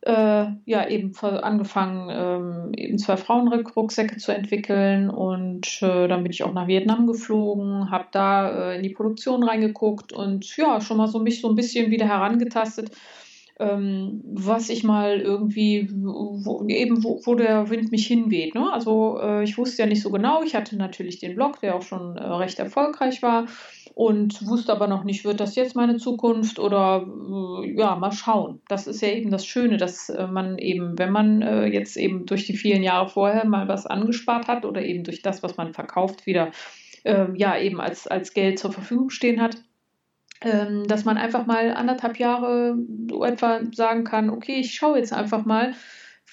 [0.02, 5.08] äh, ja, eben angefangen, ähm, eben zwei Frauenrucksäcke zu entwickeln.
[5.08, 9.42] Und äh, dann bin ich auch nach Vietnam geflogen, habe da äh, in die Produktion
[9.44, 12.90] reingeguckt und ja, schon mal so mich so ein bisschen wieder herangetastet
[13.60, 18.54] ähm, was ich mal irgendwie, wo, eben wo, wo, der Wind mich hinweht.
[18.54, 18.72] Ne?
[18.72, 20.42] Also äh, ich wusste ja nicht so genau.
[20.42, 23.46] Ich hatte natürlich den Blog, der auch schon äh, recht erfolgreich war
[23.94, 28.60] und wusste aber noch nicht, wird das jetzt meine Zukunft oder äh, ja, mal schauen.
[28.68, 32.26] Das ist ja eben das Schöne, dass äh, man eben, wenn man äh, jetzt eben
[32.26, 35.74] durch die vielen Jahre vorher mal was angespart hat oder eben durch das, was man
[35.74, 36.50] verkauft, wieder
[37.04, 39.58] ähm, ja eben als, als Geld zur Verfügung stehen hat,
[40.86, 42.76] dass man einfach mal anderthalb Jahre
[43.08, 45.74] so etwa sagen kann, okay, ich schaue jetzt einfach mal,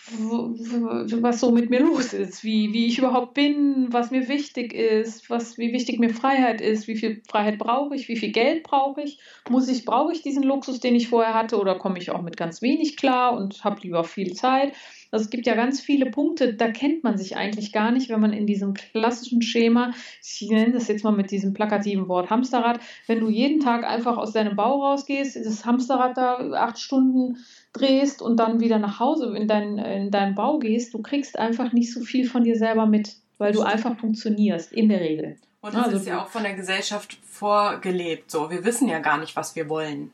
[0.10, 5.30] was so mit mir los ist, wie, wie ich überhaupt bin, was mir wichtig ist,
[5.30, 9.02] was, wie wichtig mir Freiheit ist, wie viel Freiheit brauche ich, wie viel Geld brauche
[9.02, 9.20] ich,
[9.50, 12.36] muss ich, brauche ich diesen Luxus, den ich vorher hatte, oder komme ich auch mit
[12.36, 14.74] ganz wenig klar und habe lieber viel Zeit.
[15.12, 18.22] Also es gibt ja ganz viele Punkte, da kennt man sich eigentlich gar nicht, wenn
[18.22, 19.94] man in diesem klassischen Schema,
[20.24, 24.18] ich nenne das jetzt mal mit diesem plakativen Wort Hamsterrad, wenn du jeden Tag einfach
[24.18, 27.38] aus deinem Bau rausgehst, das Hamsterrad da acht Stunden
[27.74, 31.74] drehst und dann wieder nach Hause in, dein, in deinen Bau gehst, du kriegst einfach
[31.74, 35.38] nicht so viel von dir selber mit, weil du einfach funktionierst, in der Regel.
[35.62, 38.32] Und das also, ist ja auch von der Gesellschaft vorgelebt.
[38.32, 40.12] So, wir wissen ja gar nicht, was wir wollen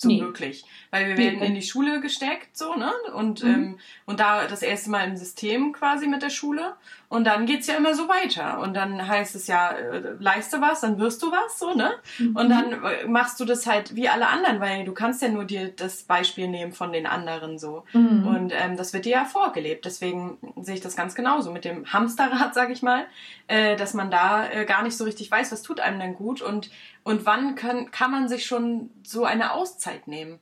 [0.00, 0.20] so nee.
[0.20, 0.64] wirklich.
[0.90, 2.90] Weil wir werden in die Schule gesteckt, so, ne?
[3.14, 3.50] Und, mhm.
[3.50, 6.74] ähm, und da das erste Mal im System quasi mit der Schule.
[7.10, 8.60] Und dann geht's ja immer so weiter.
[8.60, 11.90] Und dann heißt es ja, äh, leiste was, dann wirst du was, so, ne?
[12.18, 12.36] Mhm.
[12.36, 15.44] Und dann äh, machst du das halt wie alle anderen, weil du kannst ja nur
[15.44, 17.82] dir das Beispiel nehmen von den anderen, so.
[17.94, 18.28] Mhm.
[18.28, 19.86] Und ähm, das wird dir ja vorgelebt.
[19.86, 23.06] Deswegen sehe ich das ganz genauso mit dem Hamsterrad, sag ich mal,
[23.48, 26.40] äh, dass man da äh, gar nicht so richtig weiß, was tut einem denn gut
[26.40, 26.70] und
[27.02, 30.38] und wann kann, kann man sich schon so eine Auszeit nehmen?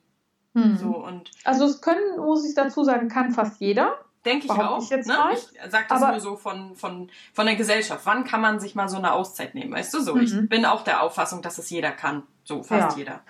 [0.54, 0.76] Hm.
[0.76, 3.96] So, und also es können, muss ich dazu sagen, kann fast jeder.
[4.24, 4.83] Denke ich auch.
[4.83, 5.16] Ich, jetzt ne?
[5.33, 8.04] ich sage das Aber nur so von, von, von der Gesellschaft.
[8.04, 9.72] Wann kann man sich mal so eine Auszeit nehmen?
[9.72, 10.14] Weißt du so?
[10.14, 10.22] Mhm.
[10.22, 12.24] Ich bin auch der Auffassung, dass es jeder kann.
[12.44, 12.98] So, fast ja.
[12.98, 13.22] jeder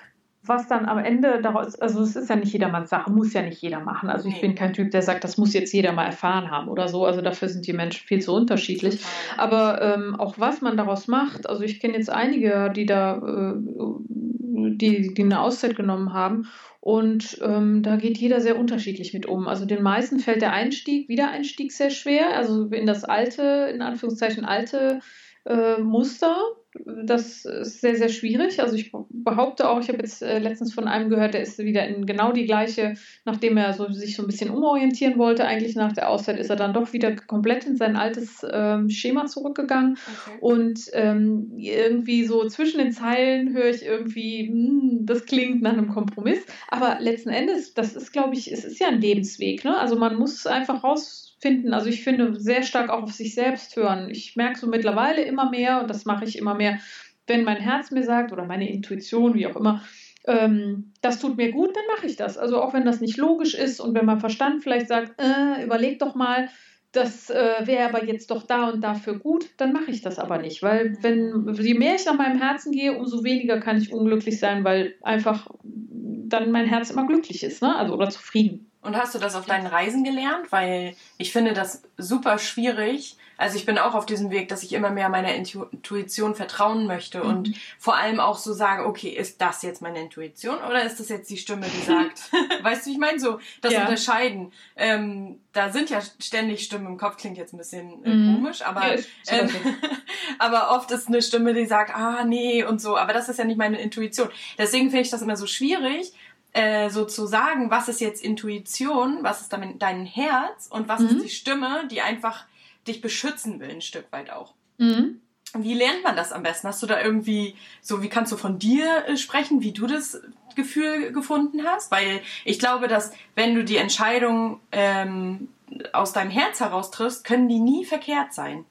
[0.48, 3.60] was dann am Ende daraus, also es ist ja nicht jedermanns Sache, muss ja nicht
[3.60, 4.08] jeder machen.
[4.10, 6.88] Also ich bin kein Typ, der sagt, das muss jetzt jeder mal erfahren haben oder
[6.88, 7.04] so.
[7.04, 9.02] Also dafür sind die Menschen viel zu unterschiedlich.
[9.36, 13.54] Aber ähm, auch was man daraus macht, also ich kenne jetzt einige, die da, äh,
[13.56, 16.48] die, die eine Auszeit genommen haben
[16.80, 19.48] und ähm, da geht jeder sehr unterschiedlich mit um.
[19.48, 24.44] Also den meisten fällt der Einstieg, Wiedereinstieg sehr schwer, also in das alte, in Anführungszeichen
[24.44, 25.00] alte
[25.44, 26.36] äh, Muster
[26.84, 28.60] das ist sehr, sehr schwierig.
[28.60, 31.86] Also ich behaupte auch, ich habe jetzt äh, letztens von einem gehört, der ist wieder
[31.86, 35.92] in genau die gleiche, nachdem er so, sich so ein bisschen umorientieren wollte, eigentlich nach
[35.92, 39.96] der Auszeit, ist er dann doch wieder komplett in sein altes ähm, Schema zurückgegangen.
[40.26, 40.38] Okay.
[40.40, 45.72] Und ähm, irgendwie so zwischen den Zeilen höre ich irgendwie, mh, hm, das klingt nach
[45.72, 46.40] einem Kompromiss.
[46.68, 49.64] Aber letzten Endes, das ist, glaube ich, es ist ja ein Lebensweg.
[49.64, 49.76] Ne?
[49.76, 51.72] Also man muss einfach raus finden.
[51.74, 54.10] Also ich finde sehr stark auch auf sich selbst hören.
[54.10, 56.78] Ich merke so mittlerweile immer mehr und das mache ich immer mehr,
[57.26, 59.82] wenn mein Herz mir sagt oder meine Intuition, wie auch immer,
[60.26, 62.38] ähm, das tut mir gut, dann mache ich das.
[62.38, 65.98] Also auch wenn das nicht logisch ist und wenn mein Verstand vielleicht sagt, äh, überleg
[65.98, 66.48] doch mal,
[66.92, 70.38] das äh, wäre aber jetzt doch da und dafür gut, dann mache ich das aber
[70.38, 70.62] nicht.
[70.62, 74.64] Weil wenn je mehr ich nach meinem Herzen gehe, umso weniger kann ich unglücklich sein,
[74.64, 77.76] weil einfach dann mein Herz immer glücklich ist, ne?
[77.76, 78.70] Also oder zufrieden.
[78.80, 80.50] Und hast du das auf deinen Reisen gelernt?
[80.50, 83.16] Weil ich finde das super schwierig.
[83.38, 87.22] Also ich bin auch auf diesem Weg, dass ich immer mehr meiner Intuition vertrauen möchte
[87.22, 87.30] mhm.
[87.30, 91.08] und vor allem auch so sage, okay, ist das jetzt meine Intuition oder ist das
[91.08, 92.32] jetzt die Stimme, die sagt,
[92.64, 93.82] weißt du, ich meine so, das ja.
[93.82, 94.52] Unterscheiden.
[94.74, 98.34] Ähm, da sind ja ständig Stimmen im Kopf, klingt jetzt ein bisschen äh, mhm.
[98.34, 99.50] komisch, aber, ja, ähm,
[100.40, 103.44] aber oft ist eine Stimme, die sagt, ah nee und so, aber das ist ja
[103.44, 104.30] nicht meine Intuition.
[104.58, 106.12] Deswegen finde ich das immer so schwierig,
[106.52, 111.00] äh, so zu sagen, was ist jetzt Intuition, was ist damit dein Herz und was
[111.00, 111.08] mhm.
[111.08, 112.46] ist die Stimme, die einfach
[112.86, 114.54] dich beschützen will, ein Stück weit auch.
[114.78, 115.20] Mhm.
[115.54, 116.68] Wie lernt man das am besten?
[116.68, 120.20] Hast du da irgendwie, so wie kannst du von dir äh, sprechen, wie du das
[120.56, 121.90] Gefühl gefunden hast?
[121.90, 125.48] Weil ich glaube, dass wenn du die Entscheidung ähm,
[125.92, 128.64] aus deinem Herz heraus triffst, können die nie verkehrt sein.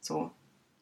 [0.00, 0.30] So.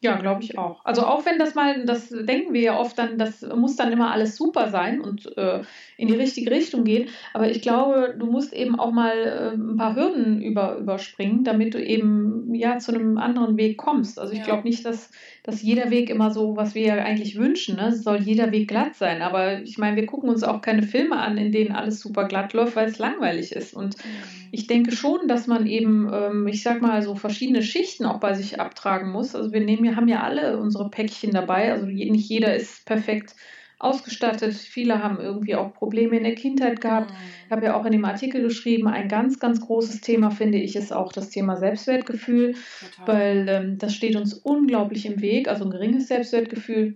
[0.00, 0.84] Ja, glaube ich auch.
[0.84, 4.10] Also auch wenn das mal, das denken wir ja oft dann, das muss dann immer
[4.10, 5.62] alles super sein und äh,
[5.96, 7.08] in die richtige Richtung gehen.
[7.32, 11.72] Aber ich glaube, du musst eben auch mal äh, ein paar Hürden über, überspringen, damit
[11.72, 14.18] du eben ja zu einem anderen Weg kommst.
[14.18, 14.44] Also ich ja.
[14.44, 15.10] glaube nicht, dass,
[15.46, 17.94] dass jeder Weg immer so, was wir ja eigentlich wünschen, ne?
[17.94, 19.22] soll jeder Weg glatt sein.
[19.22, 22.52] Aber ich meine, wir gucken uns auch keine Filme an, in denen alles super glatt
[22.52, 23.72] läuft, weil es langweilig ist.
[23.72, 24.10] Und mhm.
[24.50, 28.34] ich denke schon, dass man eben, ähm, ich sag mal, so verschiedene Schichten auch bei
[28.34, 29.36] sich abtragen muss.
[29.36, 31.72] Also wir nehmen, wir haben ja alle unsere Päckchen dabei.
[31.72, 33.36] Also nicht jeder ist perfekt
[33.78, 34.54] ausgestattet.
[34.54, 37.12] Viele haben irgendwie auch Probleme in der Kindheit gehabt.
[37.44, 40.76] Ich habe ja auch in dem Artikel geschrieben, ein ganz, ganz großes Thema finde ich
[40.76, 42.54] ist auch das Thema Selbstwertgefühl,
[42.96, 43.06] Total.
[43.06, 46.94] weil ähm, das steht uns unglaublich im Weg, also ein geringes Selbstwertgefühl.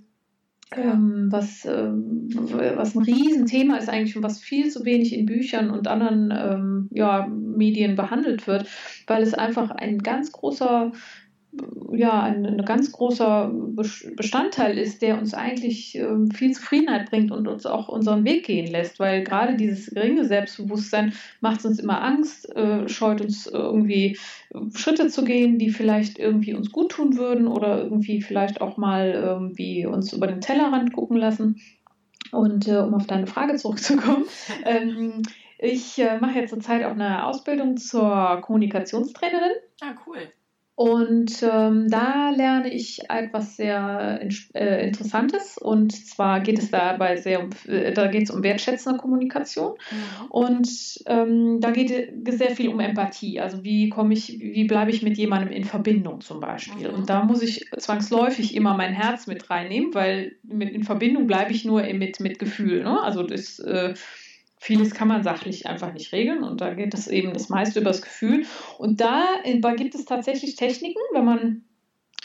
[0.76, 2.28] Ähm, was, ähm,
[2.76, 6.88] was ein Riesenthema ist eigentlich und was viel zu wenig in Büchern und anderen ähm,
[6.92, 8.68] ja, Medien behandelt wird,
[9.08, 10.92] weil es einfach ein ganz großer
[11.92, 13.50] ja, ein, ein ganz großer
[14.16, 18.68] Bestandteil ist, der uns eigentlich ähm, viel Zufriedenheit bringt und uns auch unseren Weg gehen
[18.68, 24.16] lässt, weil gerade dieses geringe Selbstbewusstsein macht uns immer Angst, äh, scheut uns irgendwie
[24.74, 29.10] Schritte zu gehen, die vielleicht irgendwie uns gut tun würden oder irgendwie vielleicht auch mal
[29.10, 31.60] irgendwie uns über den Tellerrand gucken lassen.
[32.30, 34.24] Und äh, um auf deine Frage zurückzukommen,
[34.64, 35.22] ähm,
[35.58, 39.52] ich äh, mache jetzt zurzeit auch eine Ausbildung zur Kommunikationstrainerin.
[39.80, 40.30] Ah, cool.
[40.80, 44.18] Und ähm, da lerne ich etwas sehr
[44.54, 45.58] äh, Interessantes.
[45.58, 49.72] Und zwar geht es dabei sehr um, äh, da geht es um wertschätzende Kommunikation.
[49.72, 50.26] Mhm.
[50.30, 51.90] Und ähm, da geht
[52.26, 53.40] es sehr viel um Empathie.
[53.40, 56.88] Also wie komme ich, wie bleibe ich mit jemandem in Verbindung zum Beispiel?
[56.88, 56.94] Mhm.
[56.94, 61.52] Und da muss ich zwangsläufig immer mein Herz mit reinnehmen, weil mit in Verbindung bleibe
[61.52, 62.84] ich nur mit, mit Gefühl.
[62.84, 63.02] Ne?
[63.02, 63.92] Also das äh,
[64.62, 68.02] Vieles kann man sachlich einfach nicht regeln und da geht es eben das meiste übers
[68.02, 68.44] Gefühl.
[68.76, 69.24] Und da,
[69.60, 71.64] da gibt es tatsächlich Techniken, wenn man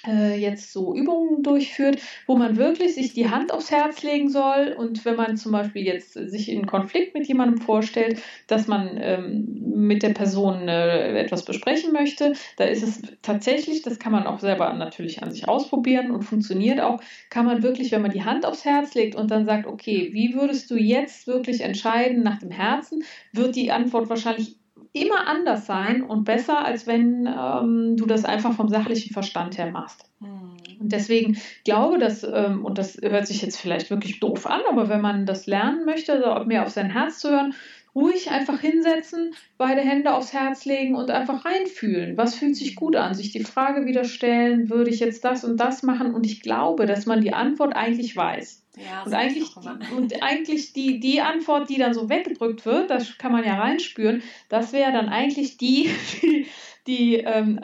[0.08, 4.76] äh, jetzt so Übungen durchführt, wo man wirklich sich die Hand aufs Herz legen soll.
[4.78, 9.64] Und wenn man zum Beispiel jetzt sich in Konflikt mit jemandem vorstellt, dass man ähm,
[9.76, 14.40] mit der Person äh, etwas besprechen möchte, da ist es tatsächlich, das kann man auch
[14.40, 18.46] selber natürlich an sich ausprobieren und funktioniert auch, kann man wirklich, wenn man die Hand
[18.46, 22.52] aufs Herz legt und dann sagt, okay, wie würdest du jetzt wirklich entscheiden nach dem
[22.52, 24.58] Herzen, wird die Antwort wahrscheinlich
[24.96, 29.70] immer anders sein und besser, als wenn ähm, du das einfach vom sachlichen Verstand her
[29.70, 30.10] machst.
[30.22, 30.56] Mhm.
[30.80, 34.88] Und deswegen glaube dass, ähm, und das hört sich jetzt vielleicht wirklich doof an, aber
[34.88, 37.54] wenn man das lernen möchte, also mehr auf sein Herz zu hören,
[37.96, 42.18] ruhig einfach hinsetzen, beide Hände aufs Herz legen und einfach reinfühlen.
[42.18, 43.14] Was fühlt sich gut an?
[43.14, 46.14] Sich die Frage wieder stellen, würde ich jetzt das und das machen?
[46.14, 48.64] Und ich glaube, dass man die Antwort eigentlich weiß.
[48.78, 49.56] Ja, und eigentlich,
[49.96, 54.22] und eigentlich die, die Antwort, die dann so weggedrückt wird, das kann man ja reinspüren,
[54.50, 55.90] das wäre dann eigentlich die,
[56.22, 56.48] die,
[56.86, 57.62] die ähm,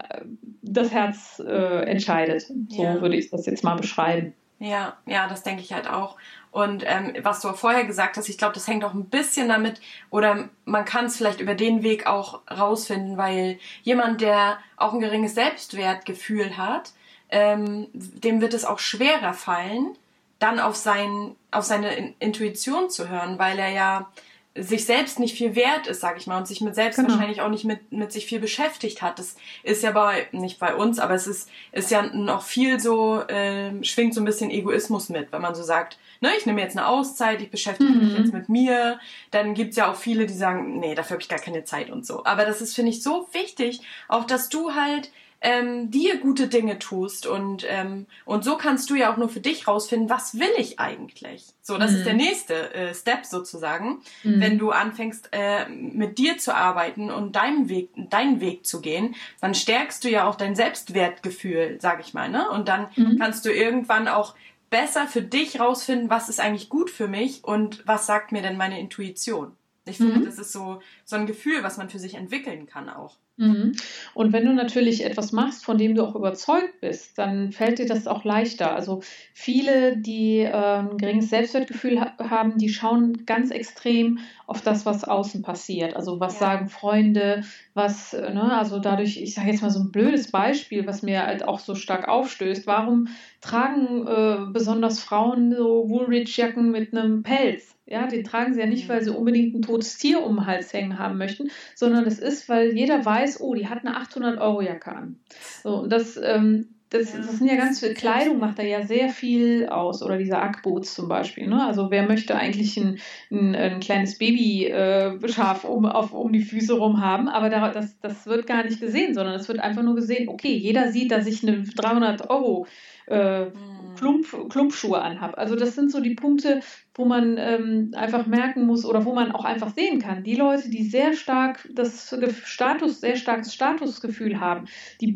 [0.62, 2.44] das Herz äh, entscheidet.
[2.70, 3.02] So ja.
[3.02, 4.34] würde ich das jetzt mal beschreiben.
[4.60, 6.18] Ja, ja, das denke ich halt auch.
[6.52, 9.80] Und ähm, was du vorher gesagt hast, ich glaube, das hängt auch ein bisschen damit,
[10.10, 15.00] oder man kann es vielleicht über den Weg auch rausfinden, weil jemand, der auch ein
[15.00, 16.92] geringes Selbstwertgefühl hat,
[17.30, 19.96] ähm, dem wird es auch schwerer fallen,
[20.40, 24.12] dann auf, sein, auf seine Intuition zu hören, weil er ja
[24.54, 27.10] sich selbst nicht viel wert ist, sag ich mal, und sich mit selbst genau.
[27.10, 29.18] wahrscheinlich auch nicht mit, mit sich viel beschäftigt hat.
[29.18, 33.22] Das ist ja bei, nicht bei uns, aber es ist, ist ja noch viel so,
[33.22, 36.78] äh, schwingt so ein bisschen Egoismus mit, wenn man so sagt, ne, ich nehme jetzt
[36.78, 38.00] eine Auszeit, ich beschäftige mhm.
[38.00, 39.00] mich jetzt mit mir,
[39.32, 42.06] dann gibt's ja auch viele, die sagen, nee, dafür habe ich gar keine Zeit und
[42.06, 42.24] so.
[42.24, 46.78] Aber das ist, finde ich, so wichtig, auch dass du halt ähm, dir gute Dinge
[46.78, 50.52] tust und ähm, und so kannst du ja auch nur für dich rausfinden, was will
[50.58, 51.48] ich eigentlich.
[51.64, 51.98] So, das mhm.
[51.98, 54.40] ist der nächste äh, Step sozusagen, mhm.
[54.40, 59.16] wenn du anfängst äh, mit dir zu arbeiten und deinem Weg, deinen Weg zu gehen,
[59.42, 62.48] dann stärkst du ja auch dein Selbstwertgefühl, sag ich mal, ne?
[62.52, 63.18] Und dann mhm.
[63.18, 64.36] kannst du irgendwann auch
[64.72, 68.58] besser für dich rausfinden, was ist eigentlich gut für mich und was sagt mir denn
[68.58, 69.56] meine Intuition.
[69.92, 70.26] Ich finde, mhm.
[70.26, 73.18] das ist so, so ein Gefühl, was man für sich entwickeln kann auch.
[73.38, 73.72] Mhm.
[74.14, 77.88] Und wenn du natürlich etwas machst, von dem du auch überzeugt bist, dann fällt dir
[77.88, 78.76] das auch leichter.
[78.76, 79.02] Also
[79.34, 85.04] viele, die äh, ein geringes Selbstwertgefühl ha haben, die schauen ganz extrem auf das, was
[85.04, 85.96] außen passiert.
[85.96, 86.40] Also was ja.
[86.40, 90.86] sagen Freunde, was, äh, ne, also dadurch, ich sage jetzt mal so ein blödes Beispiel,
[90.86, 92.68] was mir halt auch so stark aufstößt.
[92.68, 93.08] Warum
[93.40, 97.76] tragen äh, besonders Frauen so Woolrich-Jacken mit einem Pelz?
[97.92, 100.72] Ja, den tragen sie ja nicht, weil sie unbedingt ein totes Tier um den Hals
[100.72, 105.20] hängen haben möchten, sondern es ist, weil jeder weiß, oh, die hat eine 800-Euro-Jacke an.
[105.62, 109.10] So, und das, ähm, das, das sind ja ganz viel Kleidung, macht da ja sehr
[109.10, 110.04] viel aus.
[110.04, 111.48] Oder diese Ackboots zum Beispiel.
[111.48, 111.66] Ne?
[111.66, 113.00] Also wer möchte eigentlich ein,
[113.30, 118.26] ein, ein kleines Babyschaf äh, um, um die Füße rum haben, aber da, das, das
[118.26, 121.46] wird gar nicht gesehen, sondern es wird einfach nur gesehen, okay, jeder sieht, dass ich
[121.46, 122.68] eine 300 Euro
[123.08, 123.48] äh,
[123.92, 123.98] mhm.
[123.98, 125.38] Klump, Klumpschuhe anhabe.
[125.38, 126.62] Also das sind so die Punkte,
[126.96, 130.24] wo man ähm, einfach merken muss oder wo man auch einfach sehen kann.
[130.24, 134.66] Die Leute, die sehr stark das Status, sehr starkes Statusgefühl haben,
[135.00, 135.14] die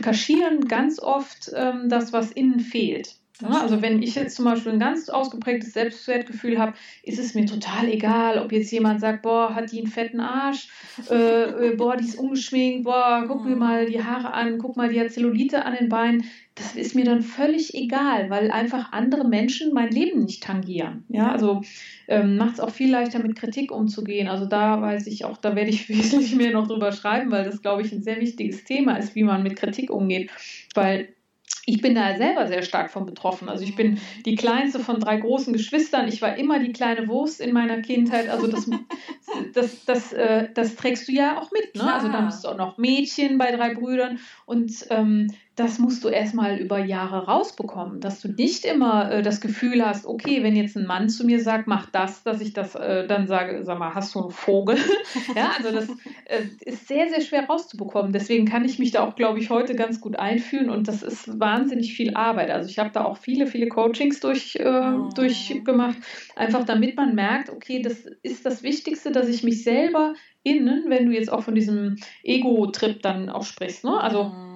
[0.00, 3.16] kaschieren ganz oft ähm, das, was innen fehlt.
[3.42, 7.44] Ja, also wenn ich jetzt zum Beispiel ein ganz ausgeprägtes Selbstwertgefühl habe, ist es mir
[7.46, 10.68] total egal, ob jetzt jemand sagt, boah, hat die einen fetten Arsch,
[11.10, 14.88] äh, äh, boah, die ist ungeschminkt, boah, guck mir mal die Haare an, guck mal,
[14.88, 16.24] die hat Zellulite an den Beinen
[16.56, 21.04] das ist mir dann völlig egal, weil einfach andere Menschen mein Leben nicht tangieren.
[21.08, 21.60] Ja, also
[22.08, 24.26] ähm, macht es auch viel leichter, mit Kritik umzugehen.
[24.26, 27.60] Also da weiß ich auch, da werde ich wesentlich mehr noch drüber schreiben, weil das,
[27.60, 30.30] glaube ich, ein sehr wichtiges Thema ist, wie man mit Kritik umgeht.
[30.74, 31.08] Weil
[31.68, 33.48] ich bin da selber sehr stark von betroffen.
[33.48, 36.06] Also ich bin die kleinste von drei großen Geschwistern.
[36.06, 38.28] Ich war immer die kleine Wurst in meiner Kindheit.
[38.28, 38.70] Also das,
[39.54, 41.74] das, das, äh, das trägst du ja auch mit.
[41.74, 41.92] Ne?
[41.92, 44.20] Also dann bist du auch noch Mädchen bei drei Brüdern.
[44.46, 49.40] Und ähm, das musst du erstmal über Jahre rausbekommen, dass du nicht immer äh, das
[49.40, 52.74] Gefühl hast, okay, wenn jetzt ein Mann zu mir sagt, mach das, dass ich das
[52.74, 54.76] äh, dann sage, sag mal, hast du einen Vogel?
[55.34, 55.88] ja, also das
[56.26, 58.12] äh, ist sehr, sehr schwer rauszubekommen.
[58.12, 61.40] Deswegen kann ich mich da auch, glaube ich, heute ganz gut einfühlen und das ist
[61.40, 62.50] wahnsinnig viel Arbeit.
[62.50, 65.08] Also ich habe da auch viele, viele Coachings durch, oh.
[65.14, 65.96] durchgemacht,
[66.36, 71.06] einfach damit man merkt, okay, das ist das Wichtigste, dass ich mich selber innen, wenn
[71.06, 73.98] du jetzt auch von diesem Ego-Trip dann auch sprichst, ne?
[73.98, 74.55] also mhm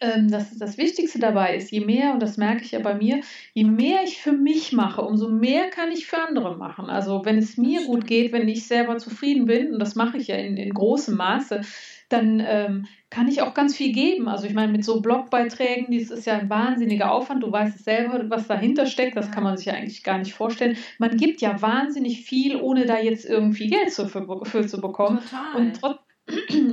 [0.00, 3.20] ähm, das, das Wichtigste dabei ist, je mehr, und das merke ich ja bei mir,
[3.54, 6.86] je mehr ich für mich mache, umso mehr kann ich für andere machen.
[6.86, 10.28] Also wenn es mir gut geht, wenn ich selber zufrieden bin, und das mache ich
[10.28, 11.62] ja in, in großem Maße,
[12.08, 14.28] dann ähm, kann ich auch ganz viel geben.
[14.28, 17.42] Also ich meine, mit so Blogbeiträgen, das ist ja ein wahnsinniger Aufwand.
[17.42, 19.16] Du weißt es selber, was dahinter steckt.
[19.16, 20.76] Das kann man sich ja eigentlich gar nicht vorstellen.
[20.98, 24.08] Man gibt ja wahnsinnig viel, ohne da jetzt irgendwie Geld für,
[24.44, 25.20] für zu bekommen.
[25.20, 25.56] Total.
[25.56, 26.05] Und trotzdem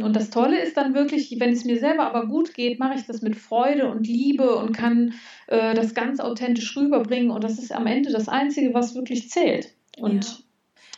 [0.02, 3.06] und das Tolle ist dann wirklich, wenn es mir selber aber gut geht, mache ich
[3.06, 5.14] das mit Freude und Liebe und kann
[5.48, 7.30] äh, das ganz authentisch rüberbringen.
[7.30, 9.70] Und das ist am Ende das Einzige, was wirklich zählt.
[10.00, 10.44] Und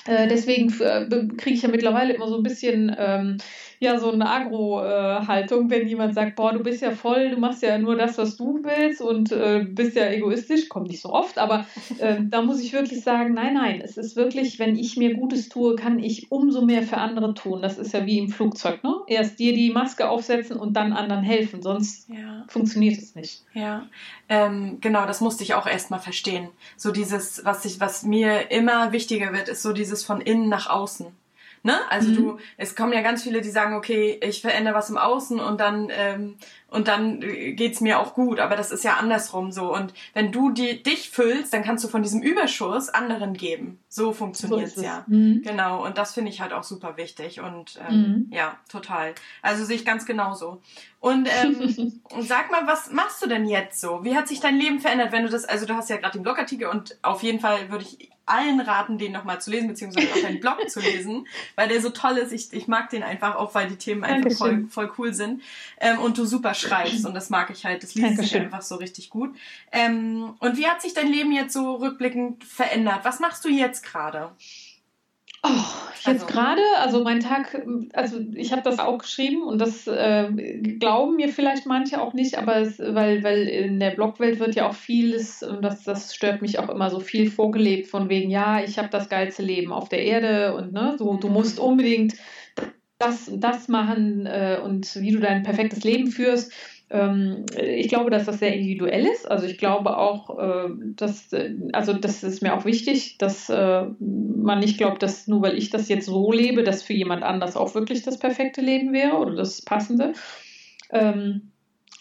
[0.08, 0.14] ja.
[0.14, 3.38] äh, deswegen äh, kriege ich ja mittlerweile immer so ein bisschen ähm,
[3.80, 7.78] ja so eine Agro-Haltung, wenn jemand sagt, boah, du bist ja voll, du machst ja
[7.78, 11.66] nur das, was du willst und äh, bist ja egoistisch, kommt nicht so oft, aber
[12.00, 15.50] äh, da muss ich wirklich sagen, nein, nein, es ist wirklich, wenn ich mir Gutes
[15.50, 17.62] tue, kann ich umso mehr für andere tun.
[17.62, 18.96] Das ist ja wie im Flugzeug, ne?
[19.08, 22.46] Erst dir die Maske aufsetzen und dann anderen helfen, sonst ja.
[22.48, 23.44] funktioniert es nicht.
[23.54, 23.88] Ja,
[24.30, 26.50] ähm, genau, das musste ich auch erstmal verstehen.
[26.78, 30.70] So dieses, was ich, was mir immer wichtiger wird, ist so dieses von innen nach
[30.70, 31.08] außen.
[31.66, 31.80] Ne?
[31.90, 32.16] Also mhm.
[32.16, 35.60] du, es kommen ja ganz viele, die sagen, okay, ich verändere was im Außen und
[35.60, 36.36] dann ähm,
[36.70, 38.40] und dann geht's mir auch gut.
[38.40, 39.74] Aber das ist ja andersrum so.
[39.74, 43.80] Und wenn du die, dich füllst, dann kannst du von diesem Überschuss anderen geben.
[43.90, 45.06] So funktioniert's so ja.
[45.08, 45.42] Mhm.
[45.44, 45.84] Genau.
[45.84, 47.40] Und das finde ich halt auch super wichtig.
[47.40, 48.28] Und ähm, mhm.
[48.30, 49.16] ja, total.
[49.42, 50.62] Also sehe ich ganz genauso.
[51.00, 54.04] Und ähm, sag mal, was machst du denn jetzt so?
[54.04, 56.24] Wie hat sich dein Leben verändert, wenn du das, also du hast ja gerade den
[56.24, 60.22] Blogartikel und auf jeden Fall würde ich allen raten, den nochmal zu lesen, beziehungsweise auch
[60.22, 62.32] deinen Blog zu lesen, weil der so toll ist.
[62.32, 65.42] Ich, ich mag den einfach auch, weil die Themen einfach voll, voll cool sind.
[65.80, 67.84] Ähm, und du super schreibst und das mag ich halt.
[67.84, 69.36] Das liest sich einfach so richtig gut.
[69.72, 73.02] Ähm, und wie hat sich dein Leben jetzt so rückblickend verändert?
[73.04, 74.32] Was machst du jetzt gerade?
[75.48, 75.64] Oh,
[76.08, 76.26] jetzt also.
[76.26, 77.62] gerade, also mein Tag,
[77.94, 80.32] also ich habe das auch geschrieben und das äh,
[80.80, 84.68] glauben mir vielleicht manche auch nicht, aber es, weil, weil in der Blogwelt wird ja
[84.68, 88.64] auch vieles, und das, das stört mich auch immer so viel vorgelebt, von wegen, ja,
[88.64, 92.16] ich habe das geilste Leben auf der Erde und ne, so, du musst unbedingt
[92.98, 96.52] das und das machen äh, und wie du dein perfektes Leben führst.
[96.90, 99.30] Ähm, ich glaube, dass das sehr individuell ist.
[99.30, 103.86] Also ich glaube auch, äh, dass, äh, also das ist mir auch wichtig, dass äh,
[104.00, 107.58] man nicht glaubt, dass nur weil ich das jetzt so lebe, dass für jemand anders
[107.58, 110.14] auch wirklich das perfekte Leben wäre oder das passende.
[110.92, 111.52] Ähm,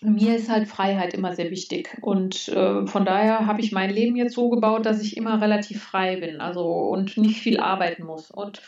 [0.03, 1.97] mir ist halt Freiheit immer sehr wichtig.
[2.03, 6.16] Und von daher habe ich mein Leben jetzt so gebaut, dass ich immer relativ frei
[6.16, 8.31] bin, also und nicht viel arbeiten muss.
[8.31, 8.61] Und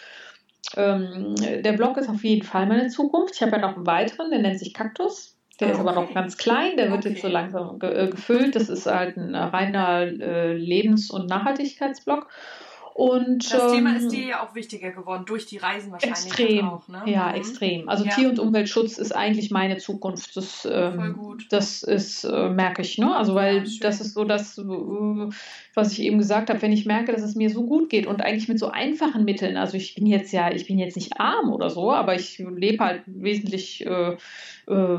[0.76, 3.35] ähm, der Blog ist auf jeden Fall meine Zukunft.
[3.35, 5.36] Ich habe ja noch einen weiteren, der nennt sich Kaktus.
[5.60, 8.56] Der ist aber noch ganz klein, der wird jetzt so langsam ge äh, gefüllt.
[8.56, 12.28] Das ist halt ein reiner äh, Lebens- und Nachhaltigkeitsblog.
[12.97, 16.66] Und, das ähm, Thema ist dir ja auch wichtiger geworden, durch die Reisen wahrscheinlich extrem,
[16.66, 16.88] auch.
[16.88, 17.03] Ne?
[17.05, 17.34] Ja, mhm.
[17.34, 17.88] extrem.
[17.90, 18.14] Also ja.
[18.14, 20.34] Tier- und Umweltschutz ist eigentlich meine Zukunft.
[20.34, 23.14] Das, ähm, das ist, äh, merke ich, ne?
[23.14, 24.62] Also weil ja, das ist so das, äh,
[25.74, 28.22] was ich eben gesagt habe, wenn ich merke, dass es mir so gut geht und
[28.22, 31.53] eigentlich mit so einfachen Mitteln, also ich bin jetzt ja, ich bin jetzt nicht arm
[31.53, 34.16] oder so, aber ich lebe halt wesentlich äh,
[34.68, 34.99] äh,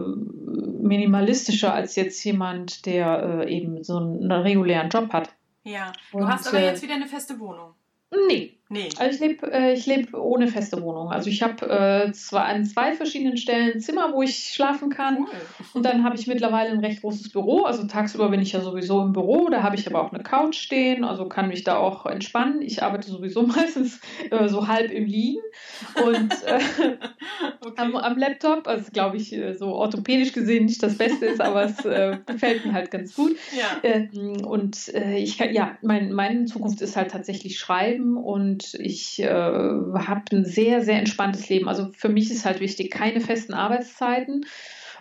[0.84, 5.32] minimalistischer als jetzt jemand, der äh, eben so einen, einen regulären Job hat.
[5.64, 7.74] Ja, du und, hast aber jetzt wieder eine feste Wohnung.
[8.12, 8.57] Nee.
[8.70, 8.90] Nee.
[8.98, 11.10] Also ich lebe äh, leb ohne feste Wohnung.
[11.10, 15.20] Also ich habe äh, zwar an zwei verschiedenen Stellen Zimmer, wo ich schlafen kann.
[15.20, 15.28] Cool.
[15.74, 17.64] Und dann habe ich mittlerweile ein recht großes Büro.
[17.64, 19.48] Also tagsüber bin ich ja sowieso im Büro.
[19.50, 21.06] Da habe ich aber auch eine Couch stehen.
[21.06, 22.62] Also kann mich da auch entspannen.
[22.62, 24.02] Ich arbeite sowieso meistens
[24.32, 25.42] äh, so halb im Liegen.
[26.06, 26.60] Und äh,
[27.66, 27.74] okay.
[27.78, 31.64] am, am, Laptop, also glaube ich, äh, so orthopädisch gesehen nicht das Beste ist, aber
[31.64, 33.38] es äh, gefällt mir halt ganz gut.
[33.58, 33.90] Ja.
[33.90, 39.20] Ähm, und ich kann, ja, mein, meine Zukunft ist halt tatsächlich Schreiben und und ich
[39.20, 41.68] äh, habe ein sehr, sehr entspanntes Leben.
[41.68, 44.46] Also für mich ist halt wichtig, keine festen Arbeitszeiten.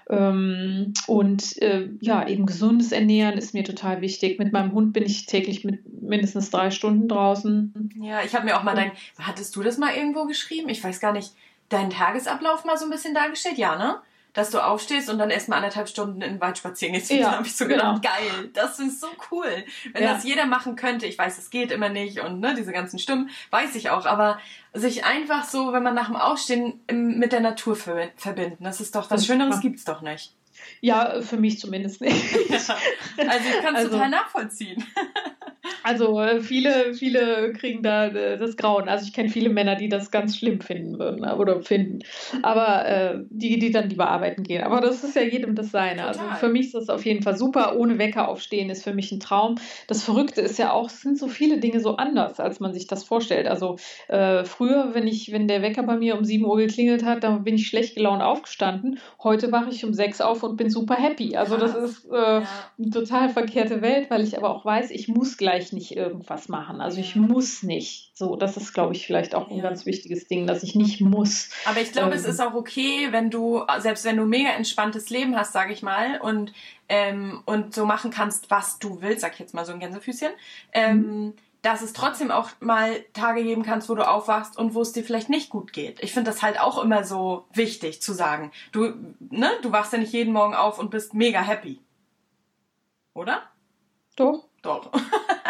[0.09, 4.38] Ähm, und äh, ja, eben gesundes Ernähren ist mir total wichtig.
[4.38, 7.90] Mit meinem Hund bin ich täglich mit mindestens drei Stunden draußen.
[8.00, 10.68] Ja, ich habe mir auch mal dein, hattest du das mal irgendwo geschrieben?
[10.68, 11.32] Ich weiß gar nicht,
[11.70, 13.57] deinen Tagesablauf mal so ein bisschen dargestellt?
[13.57, 13.96] Ja, ne?
[14.37, 17.11] Dass du aufstehst und dann erstmal anderthalb Stunden in den Wald spazieren gehst.
[17.11, 18.14] Ja, habe ich so gedacht, genau.
[18.14, 19.64] geil, das ist so cool.
[19.95, 20.12] Wenn ja.
[20.12, 23.30] das jeder machen könnte, ich weiß, es geht immer nicht und ne, diese ganzen Stimmen,
[23.51, 24.39] weiß ich auch, aber
[24.74, 29.11] sich einfach so, wenn man nach dem Aufstehen mit der Natur verbinden, das ist doch,
[29.11, 30.34] was Schöneres gibt's doch nicht.
[30.82, 32.51] Ja, für mich zumindest nicht.
[32.51, 32.59] Ja.
[33.28, 34.84] Also ich kann es also, total nachvollziehen.
[35.87, 38.89] Also äh, viele, viele kriegen da äh, das Grauen.
[38.89, 42.01] Also ich kenne viele Männer, die das ganz schlimm finden würden äh, oder finden.
[42.43, 44.64] Aber äh, die, die dann lieber arbeiten gehen.
[44.64, 46.05] Aber das ist ja jedem das Seine.
[46.07, 46.34] Also Total.
[46.34, 47.76] Also für mich ist das auf jeden Fall super.
[47.76, 49.59] Ohne Wecker aufstehen ist für mich ein Traum.
[49.87, 52.89] Das Verrückte ist ja auch, es sind so viele Dinge so anders, als man sich
[52.89, 53.47] das vorstellt.
[53.47, 53.76] Also
[54.09, 57.45] äh, früher, wenn ich, wenn der Wecker bei mir um 7 Uhr geklingelt hat, dann
[57.45, 58.99] bin ich schlecht gelaunt aufgestanden.
[59.22, 61.37] Heute wache ich um 6 auf und bin super happy.
[61.37, 65.37] Also das ist äh, eine total verkehrte Welt, weil ich aber auch weiß, ich muss
[65.37, 66.81] gleich nicht irgendwas machen.
[66.81, 68.11] Also ich muss nicht.
[68.16, 71.51] So, das ist, glaube ich, vielleicht auch ein ganz wichtiges Ding, dass ich nicht muss.
[71.66, 75.11] Aber ich glaube, ähm, es ist auch okay, wenn du, selbst wenn du mega entspanntes
[75.11, 76.53] Leben hast, sage ich mal, und,
[76.89, 80.33] ähm, und so machen kannst, was du willst, sag ich jetzt mal so ein Gänsefüßchen,
[80.72, 81.33] ähm, mhm.
[81.62, 85.05] dass es trotzdem auch mal Tage geben kannst, wo du aufwachst und wo es dir
[85.05, 86.03] vielleicht nicht gut geht.
[86.03, 88.51] Ich finde das halt auch immer so wichtig zu sagen.
[88.72, 88.95] Du,
[89.31, 91.79] ne, du wachst ja nicht jeden Morgen auf und bist mega happy.
[93.12, 93.43] Oder?
[94.16, 94.47] Doch.
[94.66, 94.91] Doch.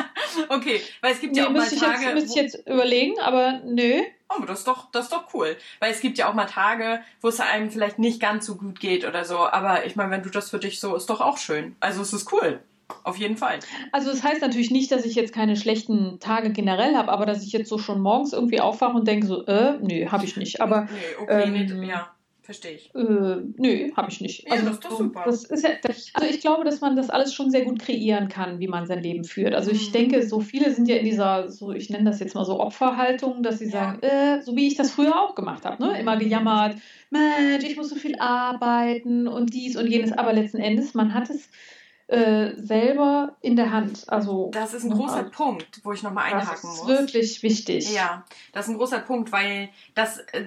[0.49, 2.05] okay, weil es gibt nee, ja auch mal Tage.
[2.05, 4.03] Jetzt, müsste ich jetzt überlegen, aber nö.
[4.29, 5.57] Oh, das ist doch, das ist doch cool.
[5.79, 8.81] Weil es gibt ja auch mal Tage, wo es einem vielleicht nicht ganz so gut
[8.81, 9.39] geht oder so.
[9.39, 11.77] Aber ich meine, wenn du das für dich so, ist doch auch schön.
[11.81, 12.61] Also es ist cool.
[13.03, 13.59] Auf jeden Fall.
[13.93, 17.45] Also das heißt natürlich nicht, dass ich jetzt keine schlechten Tage generell habe, aber dass
[17.45, 20.61] ich jetzt so schon morgens irgendwie aufwache und denke so, äh, nö, habe ich nicht.
[20.61, 22.16] Aber nee, okay, ähm, nee, ja.
[22.47, 22.95] Verstehe ich.
[22.95, 24.45] Äh, nö, habe ich nicht.
[24.45, 25.27] Ja, also, das ist doch super.
[25.27, 25.71] Ist ja,
[26.15, 29.03] also ich glaube, dass man das alles schon sehr gut kreieren kann, wie man sein
[29.03, 29.53] Leben führt.
[29.53, 29.93] Also ich mhm.
[29.95, 33.43] denke, so viele sind ja in dieser, so ich nenne das jetzt mal so Opferhaltung,
[33.43, 33.71] dass sie ja.
[33.73, 35.99] sagen, äh, so wie ich das früher auch gemacht habe, ne?
[35.99, 36.77] immer gejammert,
[37.11, 40.13] Mensch, ich muss so viel arbeiten und dies und jenes.
[40.13, 41.49] Aber letzten Endes, man hat es
[42.09, 44.05] äh, selber in der Hand.
[44.09, 46.81] Also das ist ein großer also, Punkt, wo ich nochmal einhaken muss.
[46.81, 47.93] Das ist wirklich wichtig.
[47.93, 50.45] Ja, das ist ein großer Punkt, weil das äh,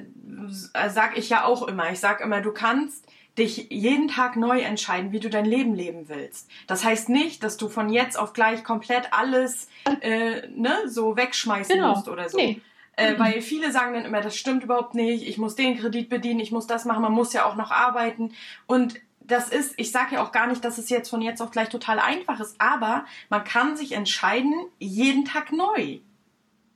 [0.89, 1.91] sag ich ja auch immer.
[1.91, 3.05] Ich sag immer, du kannst
[3.37, 6.49] dich jeden Tag neu entscheiden, wie du dein Leben leben willst.
[6.67, 9.67] Das heißt nicht, dass du von jetzt auf gleich komplett alles
[10.01, 11.95] äh, ne, so wegschmeißen genau.
[11.95, 12.37] musst oder so.
[12.37, 12.61] Nee.
[12.95, 13.19] Äh, mhm.
[13.19, 16.51] Weil viele sagen dann immer, das stimmt überhaupt nicht, ich muss den Kredit bedienen, ich
[16.51, 18.33] muss das machen, man muss ja auch noch arbeiten.
[18.67, 18.95] Und
[19.29, 21.69] das ist, ich sage ja auch gar nicht, dass es jetzt von jetzt auf gleich
[21.69, 25.99] total einfach ist, aber man kann sich entscheiden, jeden Tag neu.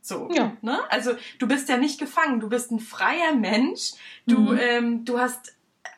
[0.01, 0.51] So, ja.
[0.62, 0.80] ne?
[0.89, 3.91] Also du bist ja nicht gefangen, du bist ein freier Mensch,
[4.28, 4.60] du, mhm.
[4.60, 5.54] ähm, du hast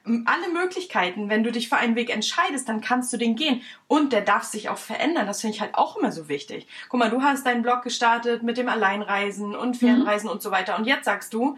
[0.06, 3.62] ähm, alle Möglichkeiten, wenn du dich für einen Weg entscheidest, dann kannst du den gehen.
[3.88, 5.26] Und der darf sich auch verändern.
[5.26, 6.68] Das finde ich halt auch immer so wichtig.
[6.90, 10.34] Guck mal, du hast deinen Blog gestartet mit dem Alleinreisen und Fernreisen mhm.
[10.34, 10.78] und so weiter.
[10.78, 11.58] Und jetzt sagst du,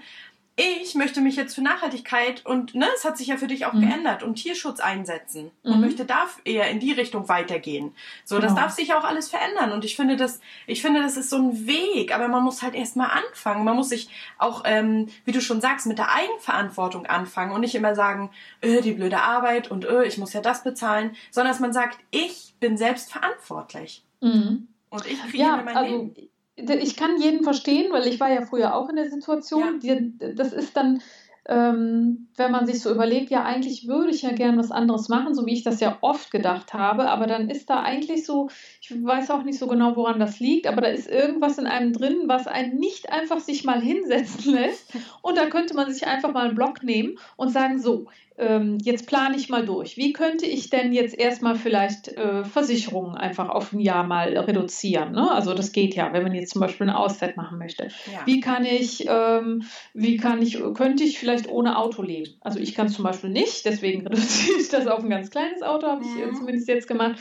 [0.59, 3.73] ich möchte mich jetzt für Nachhaltigkeit und ne, es hat sich ja für dich auch
[3.73, 3.81] mhm.
[3.81, 5.71] geändert und Tierschutz einsetzen mhm.
[5.71, 7.93] und möchte da eher in die Richtung weitergehen.
[8.25, 8.61] So, das genau.
[8.63, 11.67] darf sich auch alles verändern und ich finde das, ich finde das ist so ein
[11.67, 13.65] Weg, aber man muss halt erstmal anfangen.
[13.65, 17.75] Man muss sich auch, ähm, wie du schon sagst, mit der Eigenverantwortung anfangen und nicht
[17.75, 18.31] immer sagen,
[18.63, 21.99] öh, die blöde Arbeit und öh, ich muss ja das bezahlen, sondern dass man sagt,
[22.09, 24.67] ich bin selbst verantwortlich mhm.
[24.89, 28.41] und ich kreiere ja, mein also, Leben ich kann jeden verstehen, weil ich war ja
[28.41, 29.79] früher auch in der Situation.
[29.81, 29.95] Ja.
[30.35, 31.01] Das ist dann,
[31.47, 35.33] ähm, wenn man sich so überlegt, ja, eigentlich würde ich ja gern was anderes machen,
[35.33, 38.49] so wie ich das ja oft gedacht habe, aber dann ist da eigentlich so,
[38.81, 41.93] ich weiß auch nicht so genau, woran das liegt, aber da ist irgendwas in einem
[41.93, 44.93] drin, was einen nicht einfach sich mal hinsetzen lässt.
[45.21, 49.07] Und da könnte man sich einfach mal einen Block nehmen und sagen, so, ähm, jetzt
[49.07, 49.97] plane ich mal durch.
[49.97, 55.13] Wie könnte ich denn jetzt erstmal vielleicht äh, Versicherungen einfach auf ein Jahr mal reduzieren?
[55.13, 55.31] Ne?
[55.31, 57.87] Also das geht ja, wenn man jetzt zum Beispiel eine Auszeit machen möchte.
[58.11, 58.21] Ja.
[58.25, 59.63] Wie kann ich, ähm,
[59.93, 62.35] wie kann ich, könnte ich vielleicht ohne Auto leben?
[62.41, 65.63] Also ich kann es zum Beispiel nicht, deswegen reduziere ich das auf ein ganz kleines
[65.63, 66.35] Auto, habe ich mhm.
[66.35, 67.15] zumindest jetzt gemacht.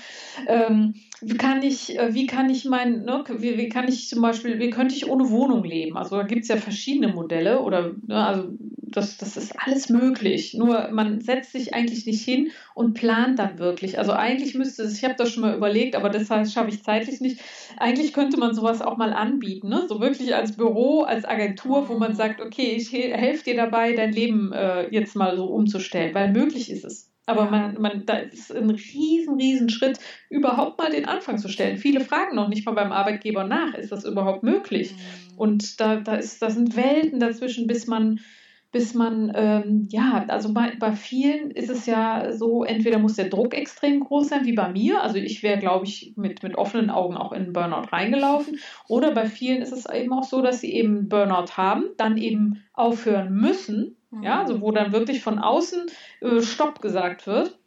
[0.47, 4.21] Ähm, wie kann ich, äh, wie kann ich mein, ne, wie, wie kann ich zum
[4.21, 5.97] Beispiel, wie könnte ich ohne Wohnung leben?
[5.97, 8.49] Also da gibt es ja verschiedene Modelle oder ne, also
[8.89, 10.55] das, das ist alles möglich.
[10.55, 13.99] Nur man setzt sich eigentlich nicht hin und plant dann wirklich.
[13.99, 17.21] Also eigentlich müsste es, ich habe das schon mal überlegt, aber das schaffe ich zeitlich
[17.21, 17.41] nicht.
[17.79, 19.87] Eigentlich könnte man sowas auch mal anbieten, ne?
[19.89, 24.13] so wirklich als Büro, als Agentur, wo man sagt, okay, ich helfe dir dabei, dein
[24.13, 27.13] Leben äh, jetzt mal so umzustellen, weil möglich ist es.
[27.29, 29.99] Aber man, man, da ist ein riesen, riesen Schritt,
[30.31, 31.77] überhaupt mal den Anfang zu stellen.
[31.77, 34.93] Viele fragen noch nicht mal beim Arbeitgeber nach, ist das überhaupt möglich?
[34.93, 35.39] Mhm.
[35.39, 38.21] Und da, da, ist, da sind Welten dazwischen, bis man
[38.77, 43.31] bis man, ähm, ja, also bei, bei vielen ist es ja so, entweder muss der
[43.31, 46.91] Druck extrem groß sein, wie bei mir, also ich wäre, glaube ich, mit, mit offenen
[46.91, 50.75] Augen auch in Burnout reingelaufen, oder bei vielen ist es eben auch so, dass sie
[50.75, 54.23] eben Burnout haben, dann eben aufhören müssen, mhm.
[54.23, 55.87] ja, also wo dann wirklich von außen
[56.21, 57.59] äh, Stopp gesagt wird,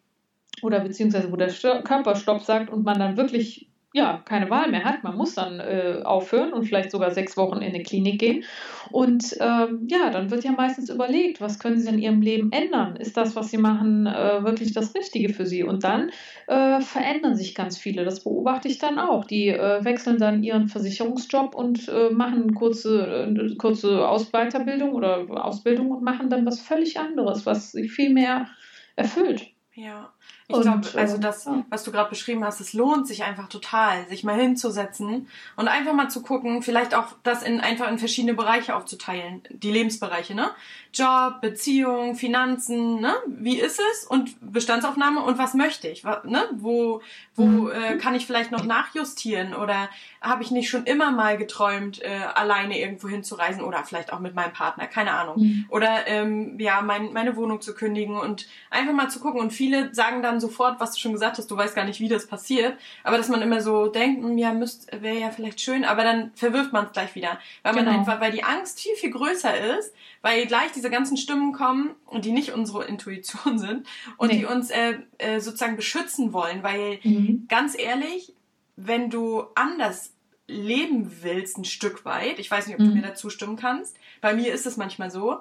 [0.62, 1.50] oder beziehungsweise wo der
[1.82, 5.04] Körper Stopp sagt und man dann wirklich ja, keine Wahl mehr hat.
[5.04, 8.44] Man muss dann äh, aufhören und vielleicht sogar sechs Wochen in eine Klinik gehen.
[8.92, 12.96] Und ähm, ja, dann wird ja meistens überlegt, was können Sie in Ihrem Leben ändern?
[12.98, 15.64] Ist das, was Sie machen, äh, wirklich das Richtige für Sie?
[15.64, 16.12] Und dann
[16.46, 18.06] äh, verändern sich ganz viele.
[18.06, 19.26] Das beobachte ich dann auch.
[19.26, 25.90] Die äh, wechseln dann ihren Versicherungsjob und äh, machen kurze, eine kurze Ausweiterbildung oder Ausbildung
[25.90, 28.48] und machen dann was völlig anderes, was sie viel mehr
[28.96, 29.48] erfüllt.
[29.74, 30.14] Ja.
[30.52, 34.08] Ich glaube, also äh, das, was du gerade beschrieben hast, es lohnt sich einfach total,
[34.08, 38.34] sich mal hinzusetzen und einfach mal zu gucken, vielleicht auch das in einfach in verschiedene
[38.34, 40.50] Bereiche aufzuteilen, die Lebensbereiche, ne?
[40.92, 43.14] Job, Beziehung, Finanzen, ne?
[43.28, 46.44] Wie ist es und Bestandsaufnahme und was möchte ich, ne?
[46.54, 47.02] Wo
[47.36, 47.72] wo mhm.
[47.72, 49.90] äh, kann ich vielleicht noch nachjustieren oder
[50.22, 54.36] habe ich nicht schon immer mal geträumt, äh, alleine irgendwo hinzureisen oder vielleicht auch mit
[54.36, 55.40] meinem Partner, keine Ahnung.
[55.40, 55.66] Mhm.
[55.70, 59.40] Oder ähm, ja, mein, meine Wohnung zu kündigen und einfach mal zu gucken.
[59.40, 62.08] Und viele sagen dann sofort, was du schon gesagt hast, du weißt gar nicht, wie
[62.08, 62.78] das passiert.
[63.04, 64.54] Aber dass man immer so denkt, hm, ja,
[65.00, 67.40] wäre ja vielleicht schön, aber dann verwirft man es gleich wieder.
[67.64, 67.98] Weil man genau.
[67.98, 72.26] einfach, weil die Angst viel, viel größer ist, weil gleich diese ganzen Stimmen kommen und
[72.26, 73.88] die nicht unsere Intuition sind
[74.18, 74.40] und nee.
[74.40, 77.46] die uns äh, äh, sozusagen beschützen wollen, weil mhm.
[77.48, 78.34] ganz ehrlich,
[78.76, 80.14] wenn du anders
[80.48, 82.90] leben willst, ein Stück weit, ich weiß nicht, ob mhm.
[82.90, 85.38] du mir dazu stimmen kannst, bei mir ist es manchmal so,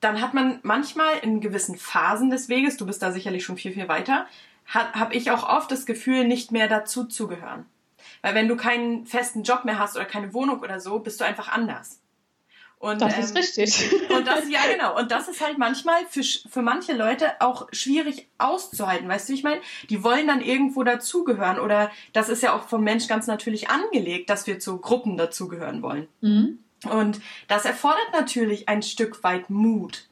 [0.00, 3.72] dann hat man manchmal in gewissen Phasen des Weges, du bist da sicherlich schon viel,
[3.72, 4.26] viel weiter,
[4.66, 7.66] habe ich auch oft das Gefühl, nicht mehr dazu zu gehören.
[8.22, 11.24] Weil wenn du keinen festen Job mehr hast oder keine Wohnung oder so, bist du
[11.24, 12.00] einfach anders.
[12.78, 13.92] Und, das ist ähm, richtig.
[14.10, 14.98] Und das, ja, genau.
[14.98, 19.06] Und das ist halt manchmal für, für manche Leute auch schwierig auszuhalten.
[19.06, 19.60] Weißt du, ich meine?
[19.90, 21.60] Die wollen dann irgendwo dazugehören.
[21.60, 25.82] Oder das ist ja auch vom Mensch ganz natürlich angelegt, dass wir zu Gruppen dazugehören
[25.82, 26.08] wollen.
[26.22, 26.58] Mhm.
[26.88, 30.08] Und das erfordert natürlich ein Stück weit Mut,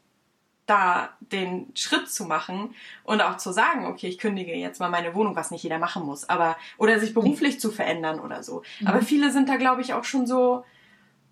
[0.66, 5.14] da den Schritt zu machen und auch zu sagen, okay, ich kündige jetzt mal meine
[5.14, 7.60] Wohnung, was nicht jeder machen muss, aber oder sich beruflich mhm.
[7.60, 8.62] zu verändern oder so.
[8.80, 8.86] Mhm.
[8.86, 10.64] Aber viele sind da, glaube ich, auch schon so,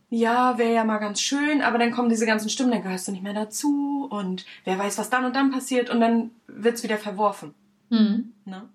[0.08, 3.12] ja, wäre ja mal ganz schön, aber dann kommen diese ganzen Stimmen, dann gehörst du
[3.12, 6.96] nicht mehr dazu und wer weiß, was dann und dann passiert und dann wird's wieder
[6.96, 7.54] verworfen.
[7.90, 8.32] Mhm.
[8.46, 8.68] Ne?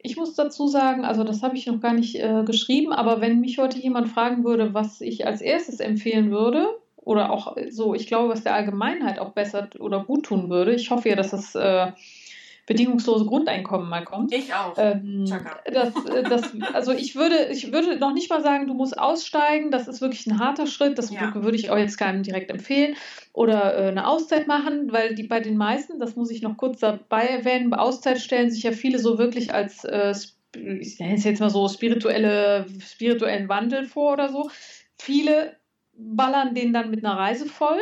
[0.00, 3.40] Ich muss dazu sagen, also das habe ich noch gar nicht äh, geschrieben, aber wenn
[3.40, 6.78] mich heute jemand fragen würde, was ich als erstes empfehlen würde,
[7.08, 10.90] oder auch so, ich glaube, was der Allgemeinheit auch besser oder gut tun würde, ich
[10.90, 11.92] hoffe ja, dass das äh,
[12.68, 14.30] bedingungslose Grundeinkommen mal kommt.
[14.30, 14.74] Ich auch.
[14.76, 15.24] Ähm,
[15.64, 19.70] das, äh, das, also ich würde, ich würde noch nicht mal sagen, du musst aussteigen.
[19.70, 20.98] Das ist wirklich ein harter Schritt.
[20.98, 21.34] Das ja.
[21.34, 22.94] würde ich auch jetzt keinem direkt empfehlen.
[23.32, 26.80] Oder äh, eine Auszeit machen, weil die bei den meisten, das muss ich noch kurz
[26.80, 30.14] dabei erwähnen, bei Auszeit stellen sich ja viele so wirklich als äh,
[30.54, 34.50] ich nenne es jetzt mal so spirituelle, spirituellen Wandel vor oder so.
[34.98, 35.56] Viele
[35.94, 37.80] ballern den dann mit einer Reise voll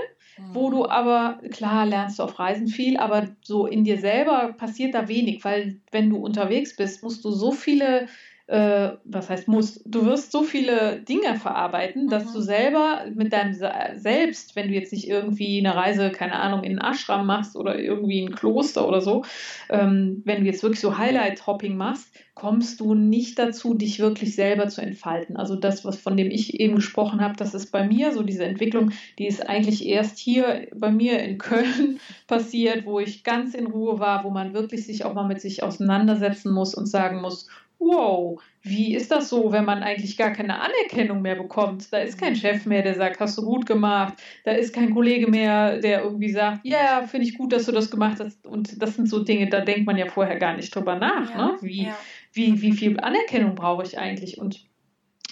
[0.53, 4.95] wo du aber, klar, lernst du auf Reisen viel, aber so in dir selber passiert
[4.95, 8.09] da wenig, weil wenn du unterwegs bist, musst du so viele,
[8.49, 12.33] äh, was heißt musst, du wirst so viele Dinge verarbeiten, dass mhm.
[12.33, 13.55] du selber mit deinem
[13.97, 17.79] Selbst, wenn du jetzt nicht irgendwie eine Reise, keine Ahnung, in einen Ashram machst oder
[17.79, 19.25] irgendwie ein Kloster oder so,
[19.69, 24.69] ähm, wenn du jetzt wirklich so Highlight-Hopping machst, kommst du nicht dazu, dich wirklich selber
[24.69, 25.37] zu entfalten.
[25.39, 28.45] Also das, was von dem ich eben gesprochen habe, das ist bei mir so diese
[28.45, 33.67] Entwicklung, die ist eigentlich erst hier bei mir in Köln passiert, wo ich ganz in
[33.67, 37.49] Ruhe war, wo man wirklich sich auch mal mit sich auseinandersetzen muss und sagen muss,
[37.79, 41.93] wow, wie ist das so, wenn man eigentlich gar keine Anerkennung mehr bekommt?
[41.93, 44.15] Da ist kein Chef mehr, der sagt, hast du gut gemacht.
[44.45, 47.73] Da ist kein Kollege mehr, der irgendwie sagt, ja, yeah, finde ich gut, dass du
[47.73, 48.47] das gemacht hast.
[48.47, 51.31] Und das sind so Dinge, da denkt man ja vorher gar nicht drüber nach.
[51.31, 51.59] Ja, ne?
[51.61, 51.97] wie, ja.
[52.33, 54.39] wie, wie viel Anerkennung brauche ich eigentlich?
[54.39, 54.67] Und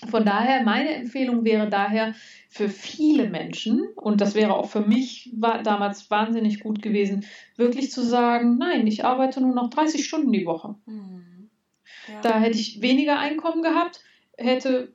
[0.08, 2.14] von daher, meine Empfehlung wäre daher
[2.48, 7.24] für viele Menschen, und das wäre auch für mich damals wahnsinnig gut gewesen,
[7.56, 10.76] wirklich zu sagen, nein, ich arbeite nur noch 30 Stunden die Woche.
[12.08, 12.20] Mhm.
[12.22, 14.00] Da hätte ich weniger Einkommen gehabt,
[14.36, 14.94] hätte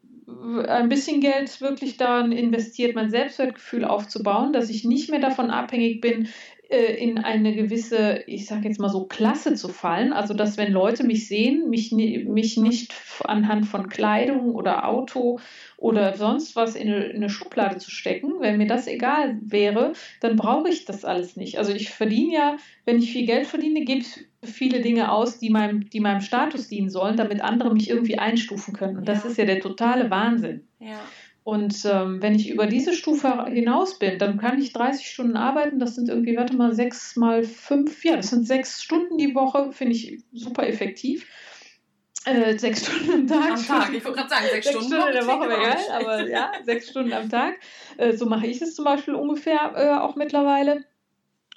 [0.67, 6.01] ein bisschen Geld wirklich daran investiert, mein Selbstwertgefühl aufzubauen, dass ich nicht mehr davon abhängig
[6.01, 6.29] bin,
[6.69, 10.13] äh, in eine gewisse, ich sage jetzt mal so, Klasse zu fallen.
[10.13, 12.93] Also, dass wenn Leute mich sehen, mich, mich nicht
[13.23, 15.39] anhand von Kleidung oder Auto
[15.77, 20.69] oder sonst was in eine Schublade zu stecken, wenn mir das egal wäre, dann brauche
[20.69, 21.57] ich das alles nicht.
[21.57, 25.49] Also ich verdiene ja, wenn ich viel Geld verdiene, gebe ich viele Dinge aus, die
[25.49, 28.97] meinem, die meinem Status dienen sollen, damit andere mich irgendwie einstufen können.
[28.97, 30.67] Und das ist ja der totale Wahnsinn.
[30.79, 30.99] Ja.
[31.43, 35.79] Und ähm, wenn ich über diese Stufe hinaus bin, dann kann ich 30 Stunden arbeiten.
[35.79, 39.71] Das sind irgendwie, warte mal, sechs mal fünf, ja, das sind sechs Stunden die Woche,
[39.71, 41.27] finde ich super effektiv.
[42.25, 43.51] Äh, sechs Stunden am Tag.
[43.51, 45.85] Am Tag, ich wollte gerade sagen, sechs, sechs Stunden, Stunden in der Woche wäre geil,
[45.91, 47.55] aber ja, sechs Stunden am Tag.
[47.97, 50.85] Äh, so mache ich es zum Beispiel ungefähr äh, auch mittlerweile.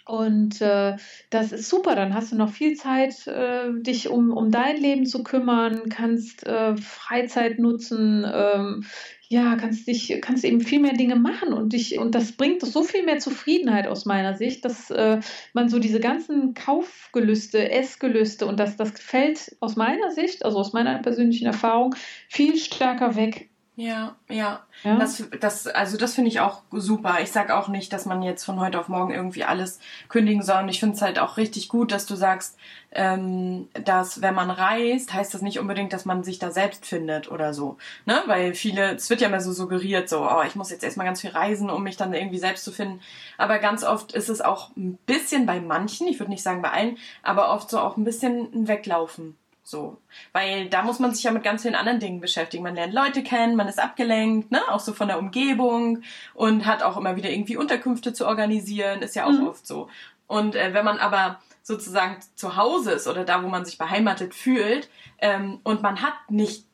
[0.05, 0.97] Und äh,
[1.31, 5.07] das ist super, dann hast du noch viel Zeit, äh, dich um, um dein Leben
[5.07, 8.85] zu kümmern, kannst äh, Freizeit nutzen, ähm,
[9.29, 12.83] ja, kannst dich, kannst eben viel mehr Dinge machen und dich, und das bringt so
[12.83, 15.21] viel mehr Zufriedenheit aus meiner Sicht, dass äh,
[15.53, 20.73] man so diese ganzen Kaufgelüste, Essgelüste und das, das fällt aus meiner Sicht, also aus
[20.73, 21.95] meiner persönlichen Erfahrung,
[22.29, 23.52] viel stärker weg.
[23.75, 24.67] Ja, ja.
[24.83, 24.99] ja?
[24.99, 27.21] Das, das, also das finde ich auch super.
[27.23, 30.63] Ich sage auch nicht, dass man jetzt von heute auf morgen irgendwie alles kündigen soll.
[30.63, 32.59] Und ich finde es halt auch richtig gut, dass du sagst,
[32.91, 37.31] ähm, dass wenn man reist, heißt das nicht unbedingt, dass man sich da selbst findet
[37.31, 37.79] oder so.
[38.05, 38.21] Ne?
[38.27, 41.23] Weil viele, es wird ja immer so suggeriert, so, oh, ich muss jetzt erstmal ganz
[41.23, 43.01] viel reisen, um mich dann irgendwie selbst zu finden.
[43.39, 46.73] Aber ganz oft ist es auch ein bisschen bei manchen, ich würde nicht sagen bei
[46.73, 49.39] allen, aber oft so auch ein bisschen ein Weglaufen.
[49.73, 49.97] So.
[50.33, 52.63] Weil da muss man sich ja mit ganz vielen anderen Dingen beschäftigen.
[52.63, 56.03] Man lernt Leute kennen, man ist abgelenkt, ne, auch so von der Umgebung
[56.35, 59.49] und hat auch immer wieder irgendwie Unterkünfte zu organisieren, ist ja auch mhm.
[59.49, 59.89] oft so.
[60.27, 64.35] Und äh, wenn man aber sozusagen zu Hause ist oder da, wo man sich beheimatet
[64.35, 66.67] fühlt ähm, und man hat nicht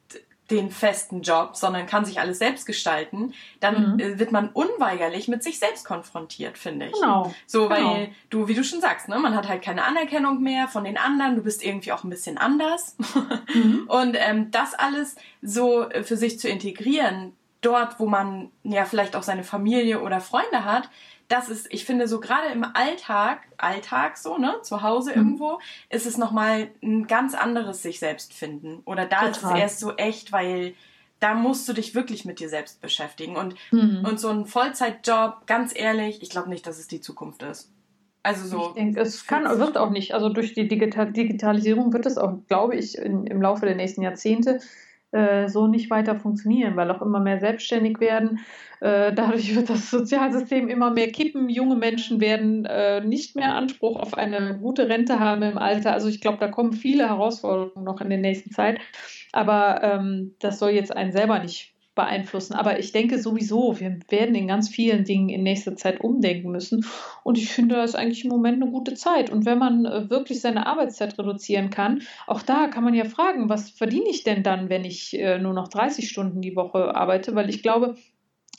[0.50, 3.98] den festen Job, sondern kann sich alles selbst gestalten, dann mhm.
[3.98, 6.92] Äh, wird man unweigerlich mit sich selbst konfrontiert, finde ich.
[6.92, 7.34] Genau.
[7.46, 8.06] So, weil genau.
[8.30, 11.36] du, wie du schon sagst, ne, man hat halt keine Anerkennung mehr von den anderen,
[11.36, 12.96] du bist irgendwie auch ein bisschen anders.
[13.52, 13.84] Mhm.
[13.88, 19.22] Und ähm, das alles so für sich zu integrieren, dort, wo man ja vielleicht auch
[19.22, 20.88] seine Familie oder Freunde hat,
[21.28, 25.16] das ist, ich finde, so gerade im Alltag, Alltag so, ne, zu Hause mhm.
[25.16, 25.60] irgendwo,
[25.90, 28.80] ist es nochmal ein ganz anderes sich selbst finden.
[28.86, 29.30] Oder da Total.
[29.30, 30.74] ist es erst so echt, weil
[31.20, 33.36] da musst du dich wirklich mit dir selbst beschäftigen.
[33.36, 34.04] Und, mhm.
[34.08, 37.70] und so ein Vollzeitjob, ganz ehrlich, ich glaube nicht, dass es die Zukunft ist.
[38.22, 38.68] Also so.
[38.68, 40.14] Ich denke, es kann, wird auch nicht.
[40.14, 44.02] Also durch die Digital Digitalisierung wird es auch, glaube ich, in, im Laufe der nächsten
[44.02, 44.60] Jahrzehnte
[45.12, 48.40] äh, so nicht weiter funktionieren, weil auch immer mehr selbstständig werden.
[48.80, 51.48] Äh, dadurch wird das Sozialsystem immer mehr kippen.
[51.48, 55.92] Junge Menschen werden äh, nicht mehr Anspruch auf eine gute Rente haben im Alter.
[55.92, 58.80] Also ich glaube, da kommen viele Herausforderungen noch in der nächsten Zeit.
[59.32, 62.54] Aber ähm, das soll jetzt einen selber nicht beeinflussen.
[62.54, 66.86] Aber ich denke sowieso, wir werden in ganz vielen Dingen in nächster Zeit umdenken müssen.
[67.24, 69.30] Und ich finde, das ist eigentlich im Moment eine gute Zeit.
[69.30, 73.48] Und wenn man äh, wirklich seine Arbeitszeit reduzieren kann, auch da kann man ja fragen,
[73.48, 77.34] was verdiene ich denn dann, wenn ich äh, nur noch 30 Stunden die Woche arbeite?
[77.34, 77.96] Weil ich glaube,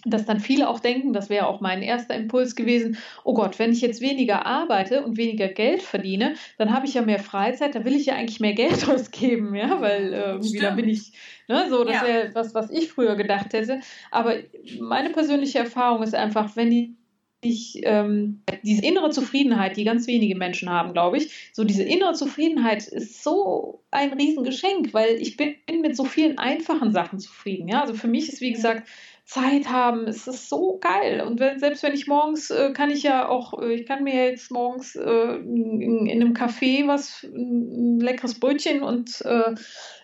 [0.05, 3.71] dass dann viele auch denken, das wäre auch mein erster Impuls gewesen, oh Gott, wenn
[3.71, 7.85] ich jetzt weniger arbeite und weniger Geld verdiene, dann habe ich ja mehr Freizeit, dann
[7.85, 11.13] will ich ja eigentlich mehr Geld ausgeben, ja, weil äh, irgendwie dann bin ich,
[11.49, 12.03] ne, so, das ja.
[12.05, 13.81] wäre was, was ich früher gedacht hätte.
[14.11, 14.35] Aber
[14.79, 16.95] meine persönliche Erfahrung ist einfach, wenn die
[17.41, 22.13] ich, ähm, diese innere Zufriedenheit, die ganz wenige Menschen haben, glaube ich, so diese innere
[22.13, 27.69] Zufriedenheit ist so ein Riesengeschenk, weil ich bin mit so vielen einfachen Sachen zufrieden.
[27.69, 28.87] Ja, also für mich ist, wie gesagt,
[29.30, 30.07] Zeit haben.
[30.07, 31.21] Es ist so geil.
[31.21, 34.25] Und wenn, selbst wenn ich morgens, äh, kann ich ja auch, äh, ich kann mir
[34.25, 39.53] jetzt morgens äh, in, in, einem Café was, ein, leckeres Brötchen und äh,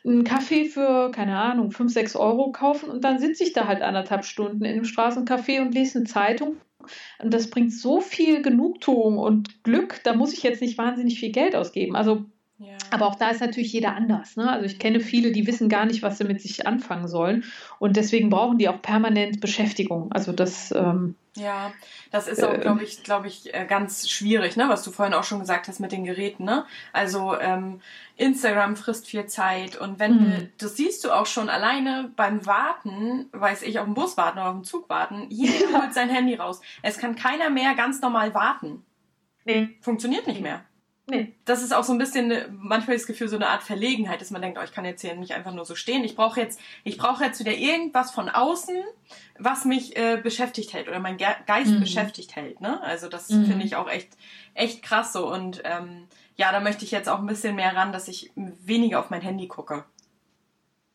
[0.05, 3.81] einen Kaffee für, keine Ahnung, 5, 6 Euro kaufen und dann sitze ich da halt
[3.81, 6.57] anderthalb Stunden in einem Straßencafé und lese eine Zeitung.
[7.17, 11.31] Und das bringt so viel Genugtuung und Glück, da muss ich jetzt nicht wahnsinnig viel
[11.31, 11.95] Geld ausgeben.
[11.95, 12.25] Also
[12.57, 12.77] Ja.
[12.91, 14.37] Aber auch da ist natürlich jeder anders.
[14.37, 14.49] Ne?
[14.49, 17.43] Also ich kenne viele, die wissen gar nicht, was sie mit sich anfangen sollen.
[17.79, 20.11] Und deswegen brauchen die auch permanent Beschäftigung.
[20.13, 20.71] Also das.
[20.71, 21.73] Ähm, ja,
[22.11, 25.13] das ist auch, äh, glaube ich, glaube ich, äh, ganz schwierig, ne, was du vorhin
[25.13, 26.65] auch schon gesagt hast mit den Geräten, ne?
[26.93, 27.81] Also ähm,
[28.15, 30.49] Instagram frisst viel Zeit und wenn mhm.
[30.57, 34.47] das siehst du auch schon alleine beim Warten, weiß ich, auf dem Bus warten oder
[34.47, 36.61] auf dem Zug warten, jeder holt sein Handy raus.
[36.81, 38.85] Es kann keiner mehr ganz normal warten.
[39.43, 39.75] Nee.
[39.81, 40.63] Funktioniert nicht mehr.
[41.07, 41.33] Nee.
[41.45, 44.41] Das ist auch so ein bisschen manchmal das Gefühl so eine Art Verlegenheit, dass man
[44.41, 46.03] denkt, oh, ich kann jetzt hier nicht einfach nur so stehen.
[46.03, 48.75] Ich brauche jetzt, ich brauche jetzt wieder irgendwas von außen,
[49.37, 51.79] was mich äh, beschäftigt hält oder mein Ge Geist mhm.
[51.79, 52.59] beschäftigt hält.
[52.59, 52.81] Ne?
[52.81, 53.45] Also das mhm.
[53.45, 54.09] finde ich auch echt,
[54.55, 55.31] echt krass so.
[55.31, 58.99] Und ähm, ja, da möchte ich jetzt auch ein bisschen mehr ran, dass ich weniger
[58.99, 59.85] auf mein Handy gucke.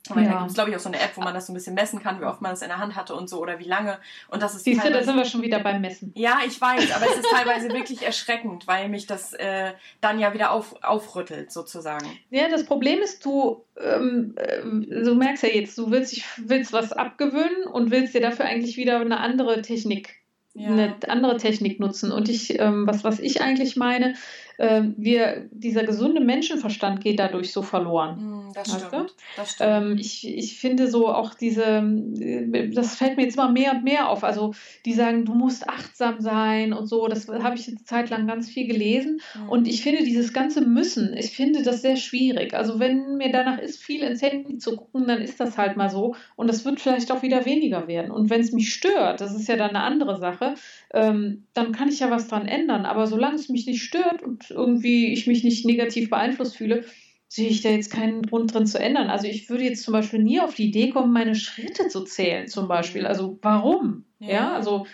[0.09, 0.32] Weil ja.
[0.32, 1.74] da gibt es, glaube ich, auch so eine App, wo man das so ein bisschen
[1.74, 3.98] messen kann, wie oft man das in der Hand hatte und so oder wie lange.
[4.28, 6.12] Und das ist Siehst du, da sind wir schon wieder beim Messen.
[6.14, 10.32] Ja, ich weiß, aber es ist teilweise wirklich erschreckend, weil mich das äh, dann ja
[10.32, 12.07] wieder auf, aufrüttelt, sozusagen.
[12.30, 16.92] Ja, das Problem ist, du, ähm, äh, du merkst ja jetzt, du willst, willst was
[16.92, 20.20] abgewöhnen und willst dir dafür eigentlich wieder eine andere Technik
[20.55, 20.68] ja.
[20.68, 22.11] eine andere Technik nutzen.
[22.12, 24.14] Und ich, ähm, was, was ich eigentlich meine,
[24.61, 28.17] äh, wir, dieser gesunde Menschenverstand geht dadurch so verloren.
[28.17, 29.15] Hm, das weißt stimmt.
[29.37, 29.71] Das stimmt.
[29.71, 33.85] Ähm, ich, ich finde so auch diese, äh, das fällt mir jetzt immer mehr und
[33.85, 34.23] mehr auf.
[34.23, 34.53] Also
[34.85, 37.09] die sagen, du musst achtsam sein und so.
[37.09, 39.23] Das habe ich eine Zeit lang ganz viel gelesen.
[39.35, 39.49] Mhm.
[39.49, 42.53] Und ich finde dieses ganze Müssen, ich finde das sehr schwierig.
[42.53, 45.89] Also wenn mir danach ist, viel ins Handy zu gucken, dann ist das halt mal
[45.89, 46.17] so.
[46.37, 48.11] Und das wird vielleicht auch wieder weniger werden.
[48.11, 50.55] Und wenn es mich stört, das ist ja dann eine andere Sache,
[50.93, 52.85] ähm, dann kann ich ja was dran ändern.
[52.85, 56.84] Aber solange es mich nicht stört und irgendwie ich mich nicht negativ beeinflusst fühle,
[57.28, 59.09] sehe ich da jetzt keinen Grund drin zu ändern.
[59.09, 62.48] Also ich würde jetzt zum Beispiel nie auf die Idee kommen, meine Schritte zu zählen,
[62.48, 63.07] zum Beispiel.
[63.07, 64.05] Also warum?
[64.18, 64.86] Ja, ja also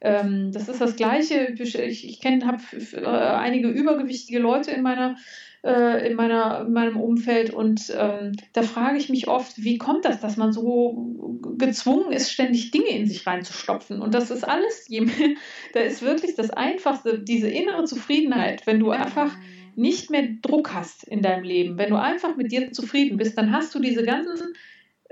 [0.00, 1.54] ähm, das ist das Gleiche.
[1.58, 5.16] Ich, ich kenne, habe äh, einige übergewichtige Leute in meiner
[5.62, 7.52] äh, in, meiner, in meinem Umfeld.
[7.52, 12.32] Und ähm, da frage ich mich oft, wie kommt das, dass man so gezwungen ist,
[12.32, 14.00] ständig Dinge in sich reinzustopfen?
[14.00, 14.88] Und das ist alles,
[15.74, 19.34] da ist wirklich das Einfachste, diese innere Zufriedenheit, wenn du einfach
[19.74, 23.52] nicht mehr Druck hast in deinem Leben, wenn du einfach mit dir zufrieden bist, dann
[23.52, 24.54] hast du diese ganzen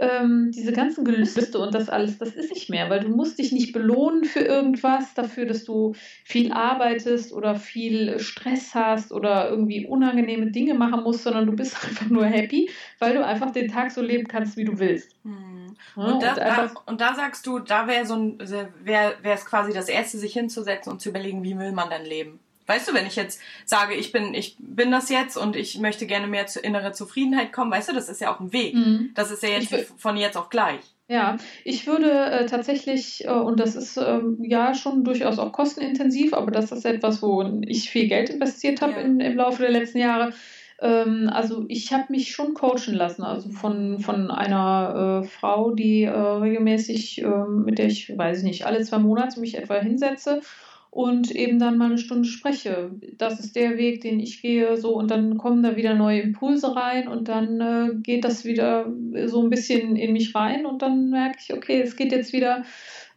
[0.01, 3.53] ähm, diese ganzen Gelüste und das alles, das ist nicht mehr, weil du musst dich
[3.53, 5.95] nicht belohnen für irgendwas, dafür, dass du
[6.25, 11.77] viel arbeitest oder viel Stress hast oder irgendwie unangenehme Dinge machen musst, sondern du bist
[11.85, 15.15] einfach nur happy, weil du einfach den Tag so leben kannst, wie du willst.
[15.23, 15.77] Hm.
[15.97, 18.39] Und, und, da, da, und, da, sagst du, da wäre so ein,
[18.83, 22.41] wäre es quasi das Erste, sich hinzusetzen und zu überlegen, wie will man denn leben?
[22.71, 26.07] Weißt du, wenn ich jetzt sage, ich bin, ich bin das jetzt und ich möchte
[26.07, 28.77] gerne mehr zu innerer Zufriedenheit kommen, weißt du, das ist ja auch ein Weg.
[28.77, 29.11] Mhm.
[29.17, 30.79] Das ist ja jetzt von jetzt auch gleich.
[31.09, 36.33] Ja, ich würde äh, tatsächlich, äh, und das ist äh, ja schon durchaus auch kostenintensiv,
[36.33, 39.01] aber das ist etwas, wo ich viel Geld investiert habe ja.
[39.01, 40.33] im Laufe der letzten Jahre.
[40.81, 46.05] Ähm, also ich habe mich schon coachen lassen, also von, von einer äh, Frau, die
[46.05, 50.43] äh, regelmäßig, ähm, mit der ich, weiß ich nicht, alle zwei Monate mich etwa hinsetze
[50.91, 52.91] und eben dann mal eine Stunde spreche.
[53.17, 56.75] Das ist der Weg, den ich gehe, so und dann kommen da wieder neue Impulse
[56.75, 58.93] rein und dann äh, geht das wieder
[59.27, 62.65] so ein bisschen in mich rein und dann merke ich, okay, es geht jetzt wieder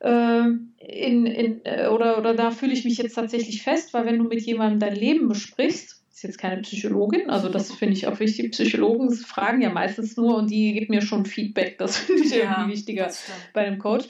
[0.02, 0.44] äh,
[0.78, 4.26] in, in äh, oder, oder da fühle ich mich jetzt tatsächlich fest, weil wenn du
[4.26, 8.52] mit jemandem dein Leben besprichst, ist jetzt keine Psychologin, also das finde ich auch wichtig.
[8.52, 12.52] Psychologen fragen ja meistens nur und die gibt mir schon Feedback, das finde ich ja,
[12.52, 13.10] irgendwie wichtiger
[13.54, 14.06] bei einem Coach.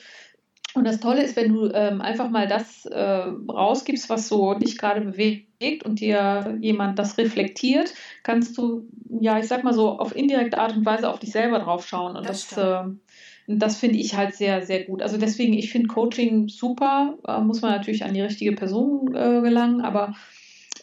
[0.73, 4.77] Und das Tolle ist, wenn du ähm, einfach mal das äh, rausgibst, was so dich
[4.77, 7.93] gerade bewegt und dir jemand das reflektiert,
[8.23, 8.87] kannst du,
[9.19, 12.15] ja, ich sag mal so, auf indirekte Art und Weise auf dich selber drauf schauen.
[12.15, 12.89] Und das, das, äh,
[13.47, 15.01] das finde ich halt sehr, sehr gut.
[15.01, 19.41] Also deswegen, ich finde Coaching super, äh, muss man natürlich an die richtige Person äh,
[19.41, 20.15] gelangen, aber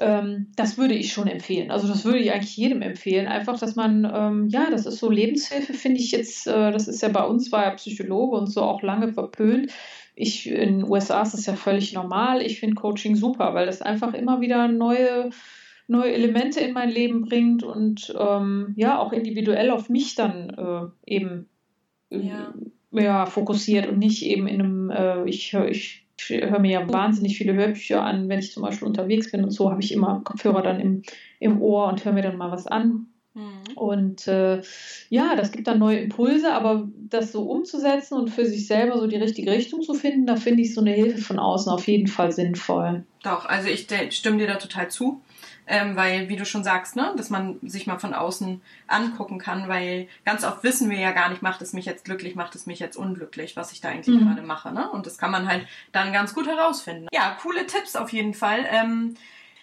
[0.01, 1.71] ähm, das würde ich schon empfehlen.
[1.71, 3.29] Also das würde ich eigentlich jedem empfehlen.
[3.29, 7.03] Einfach, dass man, ähm, ja, das ist so Lebenshilfe, finde ich jetzt, äh, das ist
[7.03, 9.71] ja bei uns, war ja Psychologe und so auch lange verpönt.
[10.15, 12.43] Ich, in den USA ist das ja völlig normal.
[12.43, 15.31] Ich finde Coaching super, weil das einfach immer wieder neue,
[15.87, 21.15] neue Elemente in mein Leben bringt und ähm, ja, auch individuell auf mich dann äh,
[21.15, 21.49] eben
[22.11, 22.53] ja.
[22.93, 23.27] ja.
[23.27, 27.55] fokussiert und nicht eben in einem, äh, ich, ich ich höre mir ja wahnsinnig viele
[27.55, 30.81] Hörbücher an, wenn ich zum Beispiel unterwegs bin und so, habe ich immer Kopfhörer dann
[30.81, 31.03] im,
[31.39, 33.07] im Ohr und höre mir dann mal was an.
[33.35, 33.63] Mhm.
[33.77, 34.61] Und äh,
[35.09, 39.07] ja, das gibt dann neue Impulse, aber das so umzusetzen und für sich selber so
[39.07, 42.09] die richtige Richtung zu finden, da finde ich so eine Hilfe von außen auf jeden
[42.09, 43.05] Fall sinnvoll.
[43.23, 45.23] Doch, also ich stimme dir da total zu
[45.71, 49.69] ähm, weil, wie du schon sagst, ne, dass man sich mal von außen angucken kann,
[49.69, 52.67] weil ganz oft wissen wir ja gar nicht, macht es mich jetzt glücklich, macht es
[52.67, 54.27] mich jetzt unglücklich, was ich da eigentlich mhm.
[54.27, 54.91] gerade mache, ne?
[54.91, 57.07] Und das kann man halt dann ganz gut herausfinden.
[57.13, 58.67] Ja, coole Tipps auf jeden Fall.
[58.69, 59.15] Ähm,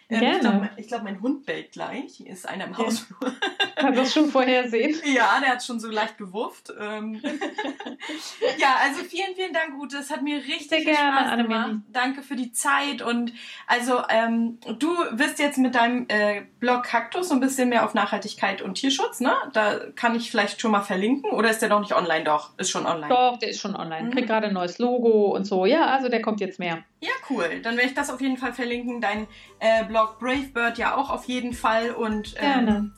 [0.09, 0.23] Ähm.
[0.23, 2.21] Ich glaube, glaub, mein Hund bellt gleich.
[2.21, 3.19] Ist einer im Hausflur.
[3.77, 4.95] Kann das schon vorher sehen?
[5.05, 6.73] Ja, der hat schon so leicht gewufft.
[6.79, 7.21] Ähm.
[8.57, 9.97] ja, also vielen, vielen Dank, Ute.
[9.97, 11.71] Es hat mir richtig Sehr gerne, Spaß gemacht.
[11.89, 13.01] Danke für die Zeit.
[13.01, 13.33] Und
[13.67, 17.93] also ähm, du wirst jetzt mit deinem äh, Blog Kaktus so ein bisschen mehr auf
[17.93, 19.33] Nachhaltigkeit und Tierschutz, ne?
[19.53, 21.31] Da kann ich vielleicht schon mal verlinken.
[21.31, 22.23] Oder ist der doch nicht online?
[22.23, 23.09] Doch, ist schon online.
[23.09, 24.07] Doch, der ist schon online.
[24.07, 24.11] Mhm.
[24.11, 25.65] Kriegt gerade ein neues Logo und so.
[25.65, 26.83] Ja, also der kommt jetzt mehr.
[27.01, 27.59] Ja, cool.
[27.61, 29.01] Dann werde ich das auf jeden Fall verlinken.
[29.01, 29.27] Dein
[29.59, 31.91] äh, Blog Bravebird ja auch auf jeden Fall.
[31.91, 32.91] Und ähm, gerne.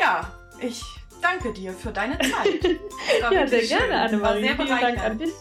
[0.00, 0.82] Ja, ich
[1.20, 2.64] danke dir für deine Zeit.
[3.32, 3.68] ja, sehr schön.
[3.68, 4.42] gerne, Annemarie.
[4.42, 5.32] Sehr Vielen Dank an dich.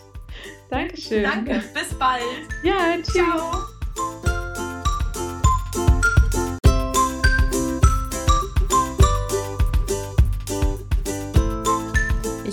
[0.70, 1.24] Dankeschön.
[1.24, 2.24] Danke, bis bald.
[2.64, 3.14] Ja, tschüss.
[3.14, 3.81] Ciao.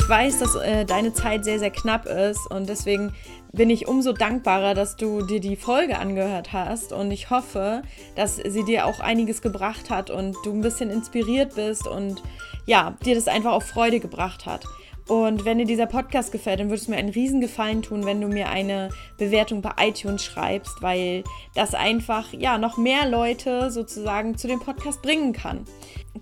[0.09, 3.12] Ich weiß, dass äh, deine Zeit sehr, sehr knapp ist und deswegen
[3.52, 7.82] bin ich umso dankbarer, dass du dir die Folge angehört hast und ich hoffe,
[8.16, 12.22] dass sie dir auch einiges gebracht hat und du ein bisschen inspiriert bist und
[12.64, 14.64] ja, dir das einfach auch Freude gebracht hat.
[15.09, 18.20] Und wenn dir dieser Podcast gefällt, dann würde es mir einen riesen Gefallen tun, wenn
[18.20, 24.36] du mir eine Bewertung bei iTunes schreibst, weil das einfach ja noch mehr Leute sozusagen
[24.36, 25.64] zu dem Podcast bringen kann.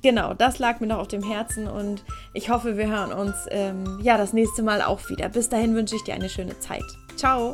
[0.03, 3.99] Genau, das lag mir noch auf dem Herzen und ich hoffe, wir hören uns ähm,
[4.03, 5.28] ja das nächste Mal auch wieder.
[5.28, 6.84] Bis dahin wünsche ich dir eine schöne Zeit.
[7.16, 7.53] Ciao!